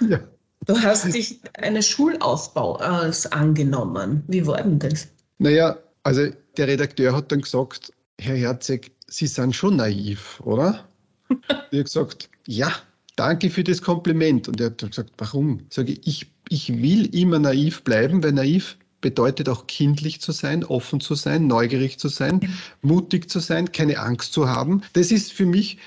Ja. 0.08 0.20
Du 0.68 0.80
hast 0.80 1.12
dich 1.12 1.40
eines 1.58 1.88
Schulaufbaus 1.88 3.26
angenommen. 3.26 4.24
Wie 4.28 4.46
war 4.46 4.62
denn 4.62 4.78
das? 4.78 5.08
Naja, 5.40 5.78
also 6.06 6.28
der 6.58 6.68
Redakteur 6.68 7.16
hat 7.16 7.32
dann 7.32 7.42
gesagt, 7.42 7.92
Herr 8.20 8.36
Herzeg, 8.36 8.92
Sie 9.08 9.28
sind 9.28 9.56
schon 9.56 9.76
naiv, 9.76 10.40
oder? 10.42 10.88
ich 11.30 11.36
habe 11.48 11.84
gesagt, 11.84 12.30
ja, 12.48 12.72
danke 13.16 13.50
für 13.50 13.64
das 13.64 13.82
Kompliment. 13.82 14.48
Und 14.48 14.62
er 14.62 14.68
hat 14.68 14.82
dann 14.82 14.92
gesagt, 14.92 15.12
warum? 15.18 15.62
Sage 15.70 15.94
ich, 15.94 16.08
ich, 16.08 16.32
ich 16.50 16.82
will 16.82 17.14
immer 17.16 17.40
naiv 17.40 17.84
bleiben, 17.84 18.24
weil 18.24 18.34
naiv 18.34 18.78
bedeutet 19.02 19.50
auch 19.50 19.68
kindlich 19.68 20.22
zu 20.22 20.32
sein, 20.32 20.64
offen 20.64 21.00
zu 21.00 21.16
sein, 21.16 21.48
neugierig 21.48 22.00
zu 22.00 22.08
sein, 22.08 22.40
mutig 22.82 23.30
zu 23.30 23.40
sein, 23.40 23.72
keine 23.72 24.00
Angst 24.00 24.34
zu 24.34 24.48
haben. 24.48 24.82
Das 24.94 25.12
ist 25.12 25.32
für 25.32 25.46
mich 25.46 25.78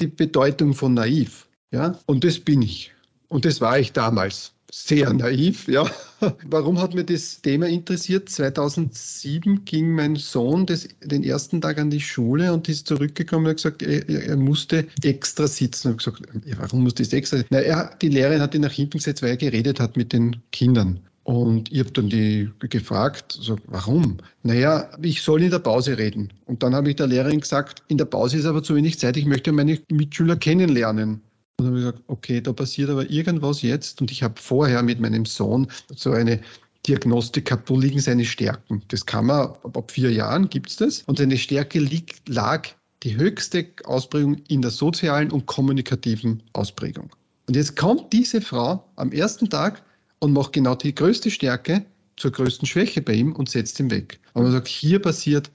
die 0.00 0.06
Bedeutung 0.06 0.74
von 0.74 0.94
naiv. 0.94 1.48
Ja? 1.70 1.98
Und 2.06 2.24
das 2.24 2.38
bin 2.38 2.62
ich. 2.62 2.92
Und 3.28 3.44
das 3.44 3.60
war 3.60 3.78
ich 3.78 3.92
damals 3.92 4.52
sehr 4.72 5.12
naiv, 5.12 5.68
ja. 5.68 5.88
Warum 6.46 6.80
hat 6.80 6.94
mir 6.94 7.04
das 7.04 7.40
Thema 7.40 7.66
interessiert? 7.66 8.28
2007 8.28 9.64
ging 9.64 9.92
mein 9.92 10.16
Sohn 10.16 10.66
das, 10.66 10.88
den 11.02 11.22
ersten 11.22 11.60
Tag 11.60 11.78
an 11.78 11.90
die 11.90 12.00
Schule 12.00 12.52
und 12.52 12.68
ist 12.68 12.86
zurückgekommen 12.86 13.46
und 13.46 13.50
hat 13.50 13.56
gesagt, 13.56 13.82
er, 13.82 14.08
er 14.08 14.36
musste 14.36 14.86
extra 15.02 15.46
sitzen. 15.46 15.92
Und 15.92 15.98
gesagt, 15.98 16.22
ja, 16.44 16.56
warum 16.58 16.82
musste 16.82 17.02
ich 17.02 17.12
extra 17.12 17.38
sitzen? 17.38 17.48
Na, 17.50 17.60
er, 17.60 17.96
die 18.00 18.08
Lehrerin 18.08 18.40
hat 18.40 18.54
ihn 18.54 18.62
nach 18.62 18.72
hinten 18.72 18.98
gesetzt, 18.98 19.22
weil 19.22 19.30
er 19.30 19.36
geredet 19.36 19.80
hat 19.80 19.96
mit 19.96 20.12
den 20.12 20.36
Kindern. 20.52 21.00
Und 21.22 21.72
ich 21.72 21.80
habe 21.80 21.90
dann 21.90 22.08
die 22.08 22.48
gefragt, 22.60 23.36
so, 23.40 23.56
warum? 23.66 24.18
Naja, 24.44 24.88
ich 25.02 25.22
soll 25.22 25.42
in 25.42 25.50
der 25.50 25.58
Pause 25.58 25.98
reden. 25.98 26.32
Und 26.44 26.62
dann 26.62 26.74
habe 26.74 26.90
ich 26.90 26.96
der 26.96 27.08
Lehrerin 27.08 27.40
gesagt, 27.40 27.82
in 27.88 27.98
der 27.98 28.04
Pause 28.04 28.38
ist 28.38 28.46
aber 28.46 28.62
zu 28.62 28.76
wenig 28.76 28.98
Zeit, 29.00 29.16
ich 29.16 29.26
möchte 29.26 29.50
meine 29.50 29.80
Mitschüler 29.90 30.36
kennenlernen. 30.36 31.20
Und 31.58 31.64
dann 31.64 31.66
habe 31.68 31.78
ich 31.78 31.84
gesagt, 31.86 32.04
okay, 32.08 32.40
da 32.40 32.52
passiert 32.52 32.90
aber 32.90 33.08
irgendwas 33.08 33.62
jetzt. 33.62 34.00
Und 34.00 34.10
ich 34.10 34.22
habe 34.22 34.34
vorher 34.40 34.82
mit 34.82 35.00
meinem 35.00 35.24
Sohn 35.24 35.68
so 35.94 36.12
eine 36.12 36.40
Diagnostik 36.86 37.46
gehabt, 37.46 37.70
wo 37.70 37.78
liegen 37.78 37.98
seine 37.98 38.24
Stärken. 38.24 38.82
Das 38.88 39.06
kann 39.06 39.26
man, 39.26 39.48
ab 39.62 39.90
vier 39.90 40.12
Jahren 40.12 40.48
gibt 40.50 40.70
es 40.70 40.76
das. 40.76 41.02
Und 41.06 41.18
seine 41.18 41.38
Stärke 41.38 41.78
liegt, 41.78 42.28
lag 42.28 42.68
die 43.02 43.16
höchste 43.16 43.66
Ausprägung 43.84 44.36
in 44.48 44.62
der 44.62 44.70
sozialen 44.70 45.30
und 45.30 45.46
kommunikativen 45.46 46.42
Ausprägung. 46.52 47.10
Und 47.48 47.56
jetzt 47.56 47.76
kommt 47.76 48.12
diese 48.12 48.40
Frau 48.40 48.84
am 48.96 49.12
ersten 49.12 49.48
Tag 49.48 49.82
und 50.18 50.32
macht 50.32 50.52
genau 50.52 50.74
die 50.74 50.94
größte 50.94 51.30
Stärke 51.30 51.84
zur 52.16 52.32
größten 52.32 52.66
Schwäche 52.66 53.02
bei 53.02 53.12
ihm 53.14 53.32
und 53.32 53.48
setzt 53.48 53.78
ihn 53.80 53.90
weg. 53.90 54.18
Und 54.34 54.44
man 54.44 54.52
sagt, 54.52 54.68
hier 54.68 55.00
passiert 55.00 55.50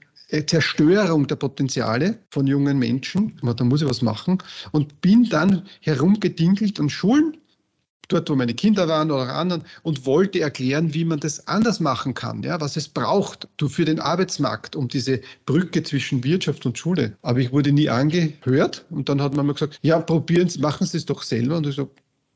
Zerstörung 0.46 1.26
der 1.26 1.36
Potenziale 1.36 2.18
von 2.30 2.46
jungen 2.46 2.78
Menschen, 2.78 3.38
da 3.42 3.64
muss 3.64 3.82
ich 3.82 3.88
was 3.88 4.02
machen, 4.02 4.38
und 4.72 5.00
bin 5.00 5.28
dann 5.28 5.62
herumgedinkelt 5.80 6.80
an 6.80 6.88
Schulen, 6.88 7.36
dort 8.08 8.28
wo 8.28 8.34
meine 8.34 8.54
Kinder 8.54 8.88
waren 8.88 9.10
oder 9.10 9.34
anderen, 9.34 9.62
und 9.82 10.06
wollte 10.06 10.40
erklären, 10.40 10.92
wie 10.94 11.04
man 11.04 11.20
das 11.20 11.46
anders 11.48 11.80
machen 11.80 12.14
kann, 12.14 12.42
ja, 12.42 12.60
was 12.60 12.76
es 12.76 12.88
braucht 12.88 13.48
für 13.66 13.84
den 13.84 14.00
Arbeitsmarkt, 14.00 14.74
um 14.74 14.88
diese 14.88 15.20
Brücke 15.46 15.82
zwischen 15.82 16.24
Wirtschaft 16.24 16.66
und 16.66 16.78
Schule. 16.78 17.16
Aber 17.22 17.38
ich 17.38 17.52
wurde 17.52 17.72
nie 17.72 17.88
angehört 17.88 18.84
und 18.90 19.08
dann 19.08 19.20
hat 19.20 19.34
man 19.34 19.46
mir 19.46 19.54
gesagt, 19.54 19.78
ja, 19.82 19.98
probieren 20.00 20.48
Sie, 20.48 20.60
machen 20.60 20.86
Sie 20.86 20.96
es 20.96 21.06
doch 21.06 21.22
selber. 21.22 21.58
Und 21.58 21.66
ich 21.66 21.76
so, 21.76 21.90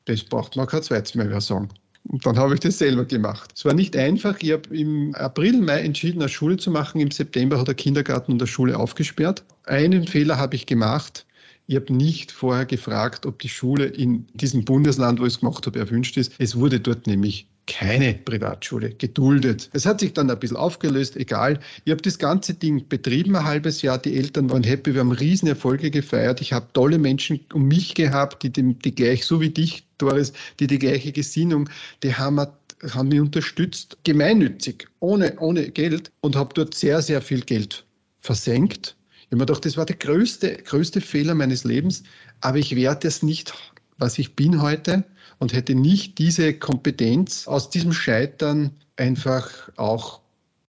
das 0.04 0.22
braucht 0.22 0.56
man 0.56 0.66
kein 0.66 0.82
zweites 0.82 1.14
mehr 1.14 1.40
sagen. 1.40 1.68
Und 2.08 2.24
dann 2.24 2.38
habe 2.38 2.54
ich 2.54 2.60
das 2.60 2.78
selber 2.78 3.04
gemacht. 3.04 3.52
Es 3.56 3.64
war 3.64 3.74
nicht 3.74 3.96
einfach. 3.96 4.36
Ich 4.40 4.52
habe 4.52 4.76
im 4.76 5.14
April, 5.14 5.60
Mai 5.60 5.80
entschieden, 5.80 6.20
eine 6.20 6.28
Schule 6.28 6.56
zu 6.56 6.70
machen. 6.70 7.00
Im 7.00 7.10
September 7.10 7.58
hat 7.58 7.68
der 7.68 7.74
Kindergarten 7.74 8.32
und 8.32 8.38
der 8.38 8.46
Schule 8.46 8.78
aufgesperrt. 8.78 9.44
Einen 9.64 10.06
Fehler 10.06 10.38
habe 10.38 10.54
ich 10.54 10.66
gemacht. 10.66 11.26
Ich 11.66 11.74
habe 11.74 11.92
nicht 11.92 12.30
vorher 12.30 12.64
gefragt, 12.64 13.26
ob 13.26 13.40
die 13.40 13.48
Schule 13.48 13.86
in 13.86 14.26
diesem 14.34 14.64
Bundesland, 14.64 15.18
wo 15.20 15.24
ich 15.24 15.34
es 15.34 15.40
gemacht 15.40 15.66
habe, 15.66 15.78
erwünscht 15.78 16.16
ist. 16.16 16.32
Es 16.38 16.56
wurde 16.56 16.78
dort 16.78 17.08
nämlich 17.08 17.48
keine 17.66 18.14
Privatschule 18.14 18.90
geduldet. 18.90 19.68
Es 19.72 19.86
hat 19.86 20.00
sich 20.00 20.12
dann 20.12 20.30
ein 20.30 20.38
bisschen 20.38 20.56
aufgelöst, 20.56 21.16
egal. 21.16 21.58
Ich 21.84 21.90
habe 21.90 22.02
das 22.02 22.18
ganze 22.18 22.54
Ding 22.54 22.88
betrieben, 22.88 23.36
ein 23.36 23.44
halbes 23.44 23.82
Jahr. 23.82 23.98
Die 23.98 24.16
Eltern 24.16 24.48
waren 24.50 24.62
happy, 24.62 24.94
wir 24.94 25.00
haben 25.00 25.12
Riesenerfolge 25.12 25.90
gefeiert. 25.90 26.40
Ich 26.40 26.52
habe 26.52 26.66
tolle 26.72 26.98
Menschen 26.98 27.40
um 27.52 27.66
mich 27.66 27.94
gehabt, 27.94 28.42
die, 28.42 28.50
die, 28.50 28.74
die 28.74 28.94
gleich, 28.94 29.24
so 29.24 29.40
wie 29.40 29.50
dich, 29.50 29.86
Doris, 29.98 30.32
die 30.60 30.66
die 30.66 30.78
gleiche 30.78 31.12
Gesinnung, 31.12 31.68
die 32.02 32.14
haben, 32.14 32.46
haben 32.90 33.08
mich 33.08 33.20
unterstützt, 33.20 33.98
gemeinnützig, 34.04 34.86
ohne, 35.00 35.38
ohne 35.40 35.70
Geld 35.70 36.10
und 36.20 36.36
habe 36.36 36.54
dort 36.54 36.74
sehr, 36.74 37.02
sehr 37.02 37.20
viel 37.20 37.40
Geld 37.40 37.84
versenkt. 38.20 38.96
Ich 39.20 39.26
habe 39.26 39.36
mir 39.36 39.46
gedacht, 39.46 39.64
das 39.64 39.76
war 39.76 39.86
der 39.86 39.96
größte, 39.96 40.58
größte 40.64 41.00
Fehler 41.00 41.34
meines 41.34 41.64
Lebens, 41.64 42.04
aber 42.42 42.58
ich 42.58 42.76
werde 42.76 43.08
es 43.08 43.24
nicht, 43.24 43.52
was 43.98 44.18
ich 44.18 44.36
bin 44.36 44.62
heute 44.62 45.04
und 45.38 45.52
hätte 45.52 45.74
nicht 45.74 46.18
diese 46.18 46.54
Kompetenz 46.54 47.46
aus 47.46 47.70
diesem 47.70 47.92
Scheitern 47.92 48.70
einfach 48.96 49.50
auch 49.76 50.20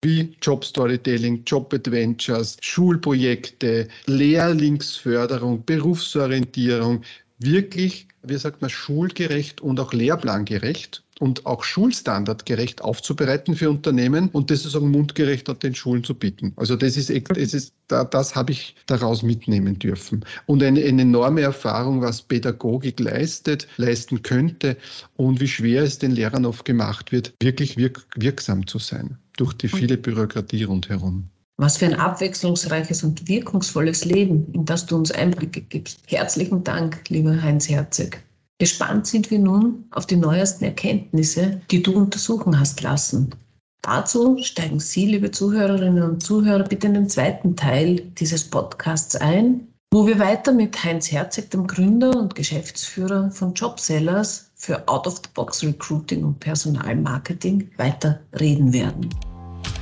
wie 0.03 0.36
Job 0.41 0.65
Storytelling, 0.65 1.43
Job 1.45 1.73
Adventures, 1.73 2.57
Schulprojekte, 2.62 3.88
Lehrlingsförderung, 4.07 5.63
Berufsorientierung 5.63 7.03
wirklich, 7.38 8.07
wie 8.23 8.38
sagt 8.38 8.62
man, 8.62 8.69
schulgerecht 8.69 9.62
und 9.62 9.79
auch 9.79 9.93
lehrplangerecht 9.93 11.03
und 11.21 11.45
auch 11.45 11.63
schulstandardgerecht 11.63 12.81
aufzubereiten 12.81 13.55
für 13.55 13.69
Unternehmen 13.69 14.29
und 14.29 14.49
das 14.49 14.63
sozusagen 14.63 14.89
mundgerecht 14.89 15.47
an 15.49 15.60
den 15.60 15.75
Schulen 15.75 16.03
zu 16.03 16.15
bieten. 16.15 16.53
Also 16.55 16.75
das 16.75 16.97
ist, 16.97 17.12
das, 17.29 17.53
ist, 17.53 17.73
das 17.88 18.36
habe 18.36 18.51
ich 18.51 18.75
daraus 18.88 19.21
mitnehmen 19.21 19.77
dürfen. 19.77 20.25
Und 20.47 20.63
eine, 20.63 20.84
eine 20.84 21.03
enorme 21.03 21.41
Erfahrung, 21.41 22.01
was 22.01 22.23
Pädagogik 22.23 22.99
leistet, 22.99 23.67
leisten 23.77 24.23
könnte 24.23 24.77
und 25.15 25.39
wie 25.39 25.47
schwer 25.47 25.84
es 25.84 25.99
den 25.99 26.12
Lehrern 26.12 26.43
oft 26.43 26.65
gemacht 26.65 27.12
wird, 27.12 27.34
wirklich 27.39 27.77
wirk 27.77 28.03
wirksam 28.15 28.65
zu 28.65 28.79
sein 28.79 29.17
durch 29.38 29.53
die 29.53 29.67
viele 29.67 29.97
Bürokratie 29.97 30.63
rundherum. 30.63 31.29
Was 31.57 31.77
für 31.77 31.86
ein 31.86 31.93
abwechslungsreiches 31.93 33.03
und 33.03 33.27
wirkungsvolles 33.27 34.05
Leben, 34.05 34.51
in 34.53 34.65
das 34.65 34.88
du 34.88 34.95
uns 34.95 35.12
Einblicke 35.12 35.62
gibst. 35.62 35.99
Herzlichen 36.07 36.63
Dank, 36.63 37.07
lieber 37.10 37.39
Heinz 37.39 37.69
Herzog. 37.69 38.17
Gespannt 38.62 39.08
sind 39.08 39.32
wir 39.32 39.39
nun 39.39 39.86
auf 39.89 40.06
die 40.06 40.17
neuesten 40.17 40.65
Erkenntnisse, 40.65 41.62
die 41.71 41.82
du 41.82 41.93
untersuchen 41.93 42.60
hast 42.60 42.84
lassen. 42.84 43.34
Dazu 43.82 44.38
steigen 44.38 44.80
Sie, 44.80 45.08
liebe 45.08 45.32
Zuhörerinnen 45.32 46.04
und 46.04 46.21
Zuhörer, 46.21 46.65
bitte 46.65 46.86
in 46.86 46.93
den 46.93 47.10
zweiten 47.10 47.56
Teil 47.56 48.02
dieses 48.19 48.47
Podcasts 48.47 49.15
ein, 49.15 49.67
wo 49.91 50.06
wir 50.06 50.19
weiter 50.19 50.52
mit 50.52 50.84
Heinz 50.84 51.12
Herzog, 51.12 51.50
dem 51.50 51.65
Gründer 51.65 52.15
und 52.15 52.36
Geschäftsführer 52.36 53.32
von 53.32 53.56
Jobsellers 53.56 54.52
für 54.54 54.88
Out-of-the-Box 54.88 55.63
Recruiting 55.63 56.24
und 56.24 56.39
Personalmarketing 56.39 57.71
weiter 57.78 58.19
reden 58.39 58.74
werden. 58.74 59.10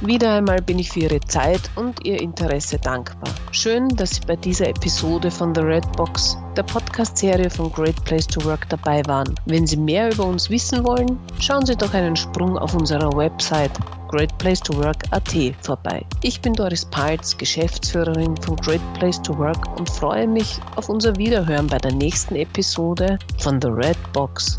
Wieder 0.02 0.36
einmal 0.36 0.62
bin 0.62 0.80
ich 0.80 0.90
für 0.90 1.02
Ihre 1.02 1.20
Zeit 1.20 1.60
und 1.76 2.06
Ihr 2.06 2.22
Interesse 2.22 2.78
dankbar. 2.78 3.34
Schön, 3.52 3.90
dass 3.90 4.12
Sie 4.12 4.22
bei 4.26 4.38
dieser 4.38 4.70
Episode 4.70 5.30
von 5.30 5.54
The 5.54 5.60
Red 5.60 5.92
Box, 5.98 6.38
der 6.56 6.64
Podcast-Serie 6.64 7.50
von 7.50 7.70
Great 7.74 8.02
Place 8.06 8.26
to 8.28 8.42
Work, 8.46 8.70
dabei 8.70 9.06
waren. 9.08 9.36
Wenn 9.46 9.68
Sie 9.68 9.76
mehr 9.76 10.10
über 10.14 10.26
uns 10.26 10.50
wissen 10.50 10.86
wollen, 10.86 11.20
schauen 11.42 11.66
Sie 11.66 11.76
doch 11.76 11.94
einen 11.94 12.16
Sprung 12.16 12.58
auf 12.58 12.74
unserer 12.76 13.12
Website 13.12 13.74
greatplacetowork.at 14.08 15.36
vorbei. 15.62 16.06
Ich 16.22 16.40
bin 16.40 16.54
Doris 16.54 16.86
Palz, 16.86 17.38
Geschäftsführerin 17.38 18.38
von 18.38 18.56
Great 18.56 18.82
Place 18.94 19.22
to 19.22 19.38
Work 19.38 19.78
und 19.78 19.90
freue 19.90 20.28
mich 20.28 20.62
auf 20.78 20.88
unser 20.88 21.14
Wiederhören 21.18 21.68
bei 21.68 21.78
der 21.78 21.94
nächsten 21.94 22.38
Episode 22.38 23.20
von 23.40 23.62
The 23.62 23.68
Red 23.68 23.98
Box. 24.14 24.56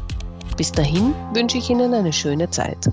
Bis 0.59 0.71
dahin 0.71 1.15
wünsche 1.33 1.57
ich 1.57 1.71
Ihnen 1.71 1.95
eine 1.95 2.13
schöne 2.13 2.51
Zeit. 2.51 2.91